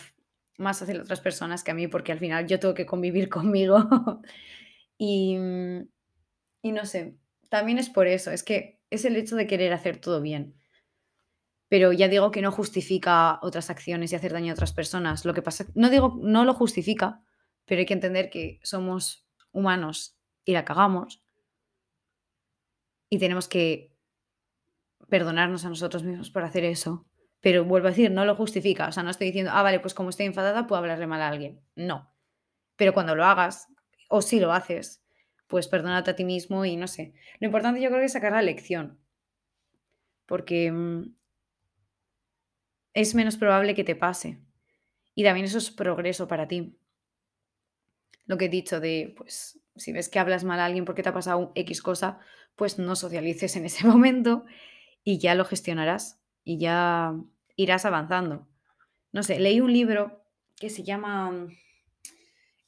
más 0.60 0.82
hacia 0.82 1.02
otras 1.02 1.22
personas 1.22 1.64
que 1.64 1.72
a 1.72 1.74
mí, 1.74 1.88
porque 1.88 2.12
al 2.12 2.20
final 2.20 2.48
yo 2.48 2.60
tengo 2.60 2.74
que 2.74 2.86
convivir 2.86 3.30
conmigo. 3.30 4.22
y, 4.98 5.38
mm, 5.38 5.88
y 6.62 6.72
no 6.72 6.86
sé, 6.86 7.18
también 7.50 7.78
es 7.80 7.90
por 7.90 8.08
eso, 8.08 8.32
es 8.32 8.44
que 8.44 8.80
es 8.90 9.06
el 9.06 9.16
hecho 9.16 9.36
de 9.36 9.48
querer 9.48 9.74
hacer 9.74 9.98
todo 9.98 10.22
bien. 10.22 10.56
Pero 11.68 11.94
ya 11.94 12.08
digo 12.08 12.32
que 12.32 12.42
no 12.42 12.52
justifica 12.52 13.40
otras 13.44 13.70
acciones 13.70 14.12
y 14.12 14.16
hacer 14.16 14.34
daño 14.34 14.52
a 14.52 14.54
otras 14.54 14.74
personas. 14.74 15.24
Lo 15.24 15.34
que 15.36 15.44
pasa, 15.44 15.66
no 15.76 15.90
digo, 15.90 16.18
no 16.22 16.44
lo 16.44 16.54
justifica, 16.56 17.22
pero 17.66 17.80
hay 17.80 17.86
que 17.86 17.94
entender 17.94 18.32
que 18.32 18.60
somos 18.64 19.28
humanos 19.52 20.18
y 20.46 20.54
la 20.54 20.66
cagamos. 20.66 21.24
Y 23.10 23.20
tenemos 23.20 23.48
que 23.48 23.96
perdonarnos 25.10 25.66
a 25.66 25.70
nosotros 25.70 26.04
mismos 26.04 26.32
por 26.32 26.44
hacer 26.44 26.64
eso. 26.64 27.09
Pero 27.42 27.64
vuelvo 27.64 27.88
a 27.88 27.92
decir, 27.92 28.12
no 28.12 28.26
lo 28.26 28.36
justifica. 28.36 28.88
O 28.88 28.92
sea, 28.92 29.04
no 29.04 29.10
estoy 29.10 29.28
diciendo, 29.28 29.52
ah, 29.54 29.64
vale, 29.64 29.80
pues 29.80 29.94
como 29.94 30.10
estoy 30.10 30.26
enfadada, 30.26 30.68
puedo 30.68 30.80
hablarle 30.80 31.08
mal 31.08 31.22
a 31.22 31.30
alguien. 31.30 31.62
No. 31.76 32.14
Pero 32.76 32.94
cuando 32.94 33.16
lo 33.16 33.26
hagas, 33.26 33.68
o 34.10 34.22
si 34.22 34.40
lo 34.40 34.52
haces, 34.52 35.04
pues 35.48 35.68
perdónate 35.68 36.12
a 36.12 36.16
ti 36.16 36.26
mismo 36.26 36.66
y 36.66 36.76
no 36.76 36.88
sé. 36.88 37.14
Lo 37.40 37.46
importante 37.48 37.82
yo 37.82 37.90
creo 37.90 38.02
que 38.02 38.06
es 38.06 38.14
sacar 38.14 38.34
la 38.34 38.42
lección. 38.42 39.00
Porque 40.26 40.72
mm, 40.72 41.16
es 42.94 43.16
menos 43.16 43.38
probable 43.38 43.74
que 43.74 43.84
te 43.84 43.96
pase. 43.96 44.40
Y 45.16 45.24
también 45.24 45.46
eso 45.46 45.58
es 45.58 45.72
progreso 45.72 46.28
para 46.28 46.48
ti. 46.48 46.78
Lo 48.26 48.38
que 48.38 48.46
he 48.46 48.50
dicho 48.50 48.80
de, 48.80 49.14
pues, 49.18 49.60
si 49.76 49.92
ves 49.92 50.10
que 50.10 50.20
hablas 50.20 50.44
mal 50.44 50.60
a 50.60 50.66
alguien 50.66 50.86
porque 50.86 51.04
te 51.04 51.10
ha 51.10 51.14
pasado 51.14 51.52
X 51.56 51.82
cosa, 51.82 52.20
pues 52.56 52.78
no 52.78 52.96
socialices 52.96 53.56
en 53.56 53.66
ese 53.66 53.88
momento 53.88 54.46
y 55.04 55.20
ya 55.20 55.36
lo 55.36 55.46
gestionarás 55.46 56.19
y 56.50 56.58
ya 56.58 57.14
irás 57.56 57.86
avanzando. 57.86 58.48
No 59.12 59.22
sé, 59.22 59.40
leí 59.40 59.62
un 59.62 59.72
libro 59.72 60.24
que 60.56 60.72
se 60.72 60.82
llama 60.82 61.30
mm, 61.30 61.48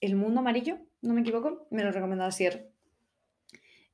El 0.02 0.16
mundo 0.16 0.42
amarillo, 0.42 0.78
no 1.02 1.16
me 1.16 1.22
equivoco, 1.22 1.68
me 1.72 1.84
lo 1.84 1.92
recomendaba 1.92 2.32
Sier. 2.32 2.70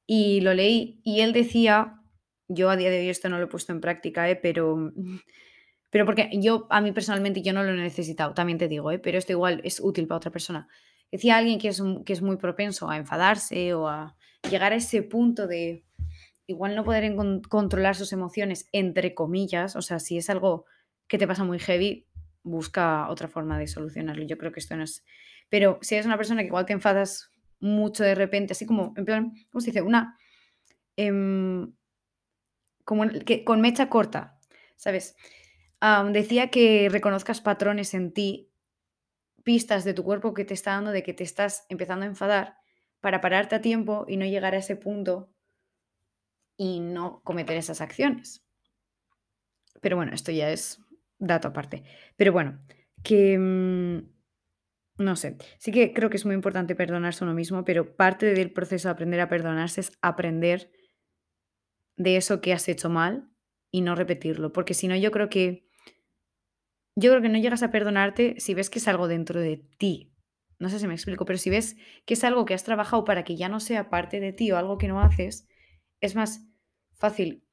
Y 0.06 0.42
lo 0.42 0.54
leí 0.54 1.00
y 1.06 1.22
él 1.22 1.32
decía, 1.32 2.02
yo 2.50 2.70
a 2.70 2.76
día 2.76 2.90
de 2.90 3.00
hoy 3.00 3.08
esto 3.08 3.30
no 3.30 3.38
lo 3.38 3.46
he 3.46 3.48
puesto 3.48 3.72
en 3.72 3.80
práctica, 3.80 4.30
¿eh? 4.30 4.36
pero, 4.36 4.92
pero 5.90 6.06
porque 6.06 6.30
yo, 6.34 6.68
a 6.70 6.82
mí 6.82 6.92
personalmente, 6.92 7.42
yo 7.42 7.54
no 7.54 7.64
lo 7.64 7.70
he 7.70 7.78
necesitado, 7.78 8.34
también 8.34 8.58
te 8.58 8.68
digo, 8.68 8.92
¿eh? 8.92 9.00
pero 9.00 9.18
esto 9.18 9.32
igual 9.32 9.62
es 9.64 9.80
útil 9.80 10.06
para 10.06 10.18
otra 10.18 10.32
persona. 10.32 10.68
Decía 11.10 11.38
alguien 11.38 11.60
que 11.60 11.70
es, 11.70 11.82
que 12.06 12.12
es 12.12 12.22
muy 12.22 12.36
propenso 12.36 12.90
a 12.90 12.98
enfadarse 12.98 13.74
o 13.74 13.88
a 13.88 14.18
llegar 14.50 14.74
a 14.74 14.76
ese 14.76 15.02
punto 15.02 15.48
de 15.48 15.87
igual 16.48 16.76
no 16.76 16.84
poder 16.84 17.14
controlar 17.50 17.96
sus 17.96 18.14
emociones, 18.14 18.70
entre 18.72 19.14
comillas, 19.14 19.76
o 19.76 19.82
sea, 19.82 20.00
si 20.00 20.18
es 20.18 20.30
algo 20.30 20.66
que 21.08 21.18
te 21.18 21.28
pasa 21.28 21.44
muy 21.44 21.60
heavy, 21.60 22.08
busca 22.42 23.10
otra 23.10 23.28
forma 23.28 23.60
de 23.60 23.68
solucionarlo. 23.68 24.26
Yo 24.26 24.38
creo 24.38 24.52
que 24.52 24.62
esto 24.62 24.76
no 24.76 24.84
es... 24.84 25.04
Pero 25.50 25.78
si 25.82 25.96
eres 25.96 26.06
una 26.06 26.18
persona 26.18 26.42
que 26.42 26.48
igual 26.48 26.66
te 26.66 26.74
enfadas 26.74 27.30
mucho 27.60 28.04
de 28.04 28.16
repente, 28.16 28.54
así 28.54 28.66
como, 28.66 28.94
en 28.96 29.06
plan, 29.06 29.34
¿cómo 29.52 29.62
se 29.62 29.68
dice? 29.68 29.82
Una... 29.82 30.18
Em, 30.96 31.74
como 32.84 33.08
que 33.10 33.44
con 33.44 33.60
mecha 33.60 33.90
corta, 33.90 34.40
¿sabes? 34.78 35.16
decía 36.12 36.50
que 36.50 36.88
reconozcas 36.90 37.42
patrones 37.42 37.94
en 37.94 38.14
ti, 38.14 38.50
pistas 39.44 39.84
de 39.84 39.94
tu 39.94 40.04
cuerpo 40.04 40.34
que 40.34 40.46
te 40.46 40.54
está 40.54 40.72
dando 40.72 40.92
de 40.92 41.04
que 41.04 41.14
te 41.14 41.24
estás 41.24 41.66
empezando 41.70 42.06
a 42.06 42.08
enfadar 42.08 42.58
para 43.00 43.22
pararte 43.22 43.56
a 43.56 43.62
tiempo 43.62 44.06
y 44.08 44.18
no 44.18 44.26
llegar 44.26 44.56
a 44.56 44.60
ese 44.60 44.76
punto 44.76 45.30
y 46.58 46.80
no 46.80 47.22
cometer 47.24 47.56
esas 47.56 47.82
acciones. 47.82 48.44
Pero 49.82 49.96
bueno, 49.96 50.14
esto 50.14 50.32
ya 50.32 50.50
es 50.52 50.82
dato 51.20 51.48
aparte. 51.50 51.84
Pero 52.16 52.34
bueno, 52.34 52.60
que... 53.04 53.38
Mm, 53.38 54.18
no 55.00 55.16
sé, 55.16 55.38
sí 55.60 55.72
que 55.72 55.94
creo 55.94 56.10
que 56.10 56.18
es 56.18 56.26
muy 56.26 56.34
importante 56.34 56.76
perdonarse 56.76 57.24
uno 57.24 57.36
mismo, 57.36 57.64
pero 57.64 57.96
parte 57.96 58.34
del 58.34 58.52
proceso 58.52 58.88
de 58.88 58.94
aprender 58.94 59.20
a 59.20 59.30
perdonarse 59.30 59.82
es 59.82 59.92
aprender 60.02 60.72
de 61.98 62.18
eso 62.18 62.42
que 62.42 62.52
has 62.52 62.68
hecho 62.68 62.90
mal 62.90 63.30
y 63.72 63.82
no 63.82 63.94
repetirlo, 63.94 64.54
porque 64.54 64.74
si 64.74 64.88
no 64.88 64.96
yo 64.96 65.12
creo 65.12 65.30
que 65.30 65.68
yo 66.96 67.12
creo 67.12 67.22
que 67.22 67.30
no 67.30 67.38
llegas 67.38 67.62
a 67.62 67.70
perdonarte 67.70 68.40
si 68.40 68.56
ves 68.56 68.72
que 68.72 68.80
es 68.80 68.88
algo 68.88 69.08
dentro 69.08 69.40
de 69.40 69.58
ti. 69.78 70.16
No 70.58 70.68
sé 70.70 70.80
si 70.80 70.88
me 70.88 70.96
explico, 70.96 71.26
pero 71.26 71.38
si 71.38 71.52
ves 71.52 71.78
que 72.08 72.16
es 72.16 72.24
algo 72.24 72.46
que 72.46 72.56
has 72.56 72.64
trabajado 72.64 73.04
para 73.04 73.24
que 73.24 73.36
ya 73.36 73.50
no 73.50 73.60
sea 73.60 73.92
parte 73.92 74.20
de 74.20 74.34
ti 74.34 74.52
o 74.52 74.58
algo 74.58 74.80
que 74.80 74.88
no 74.88 75.00
haces, 75.00 75.48
es 76.02 76.16
más 76.16 76.47
fácil 76.98 77.44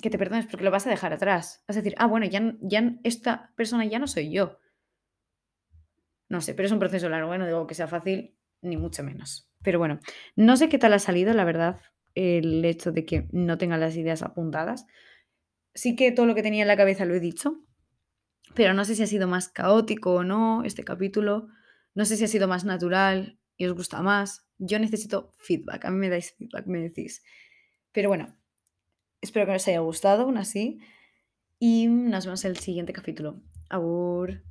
que 0.00 0.10
te 0.10 0.18
perdones 0.18 0.46
porque 0.46 0.64
lo 0.64 0.70
vas 0.70 0.86
a 0.86 0.90
dejar 0.90 1.12
atrás. 1.12 1.64
Vas 1.68 1.76
a 1.76 1.80
decir, 1.80 1.94
ah, 1.98 2.06
bueno, 2.06 2.26
ya, 2.26 2.54
ya 2.60 2.94
esta 3.04 3.52
persona 3.56 3.84
ya 3.84 3.98
no 3.98 4.06
soy 4.06 4.32
yo. 4.32 4.58
No 6.28 6.40
sé, 6.40 6.54
pero 6.54 6.66
es 6.66 6.72
un 6.72 6.78
proceso 6.78 7.08
largo, 7.08 7.34
¿eh? 7.34 7.38
no 7.38 7.46
digo 7.46 7.66
que 7.66 7.74
sea 7.74 7.88
fácil, 7.88 8.36
ni 8.62 8.76
mucho 8.76 9.02
menos. 9.02 9.50
Pero 9.62 9.78
bueno, 9.78 10.00
no 10.34 10.56
sé 10.56 10.68
qué 10.68 10.78
tal 10.78 10.94
ha 10.94 10.98
salido, 10.98 11.34
la 11.34 11.44
verdad, 11.44 11.80
el 12.14 12.64
hecho 12.64 12.90
de 12.90 13.04
que 13.04 13.28
no 13.32 13.58
tenga 13.58 13.76
las 13.76 13.96
ideas 13.96 14.22
apuntadas. 14.22 14.86
Sí 15.74 15.94
que 15.94 16.10
todo 16.10 16.26
lo 16.26 16.34
que 16.34 16.42
tenía 16.42 16.62
en 16.62 16.68
la 16.68 16.76
cabeza 16.76 17.04
lo 17.04 17.14
he 17.14 17.20
dicho, 17.20 17.62
pero 18.54 18.74
no 18.74 18.84
sé 18.84 18.94
si 18.94 19.02
ha 19.02 19.06
sido 19.06 19.28
más 19.28 19.48
caótico 19.48 20.14
o 20.14 20.24
no 20.24 20.64
este 20.64 20.84
capítulo. 20.84 21.48
No 21.94 22.04
sé 22.04 22.16
si 22.16 22.24
ha 22.24 22.28
sido 22.28 22.48
más 22.48 22.64
natural 22.64 23.38
y 23.56 23.66
os 23.66 23.74
gusta 23.74 24.02
más. 24.02 24.46
Yo 24.58 24.78
necesito 24.78 25.32
feedback. 25.38 25.84
A 25.84 25.90
mí 25.90 25.98
me 25.98 26.08
dais 26.08 26.34
feedback, 26.36 26.66
me 26.66 26.80
decís. 26.80 27.22
Pero 27.92 28.08
bueno, 28.08 28.36
espero 29.22 29.46
que 29.46 29.52
os 29.52 29.68
haya 29.68 29.80
gustado 29.80 30.24
aún 30.24 30.36
así. 30.36 30.80
Y 31.58 31.86
nos 31.86 32.26
vemos 32.26 32.44
en 32.44 32.50
el 32.50 32.58
siguiente 32.58 32.92
capítulo. 32.92 33.40
Agur. 33.70 34.42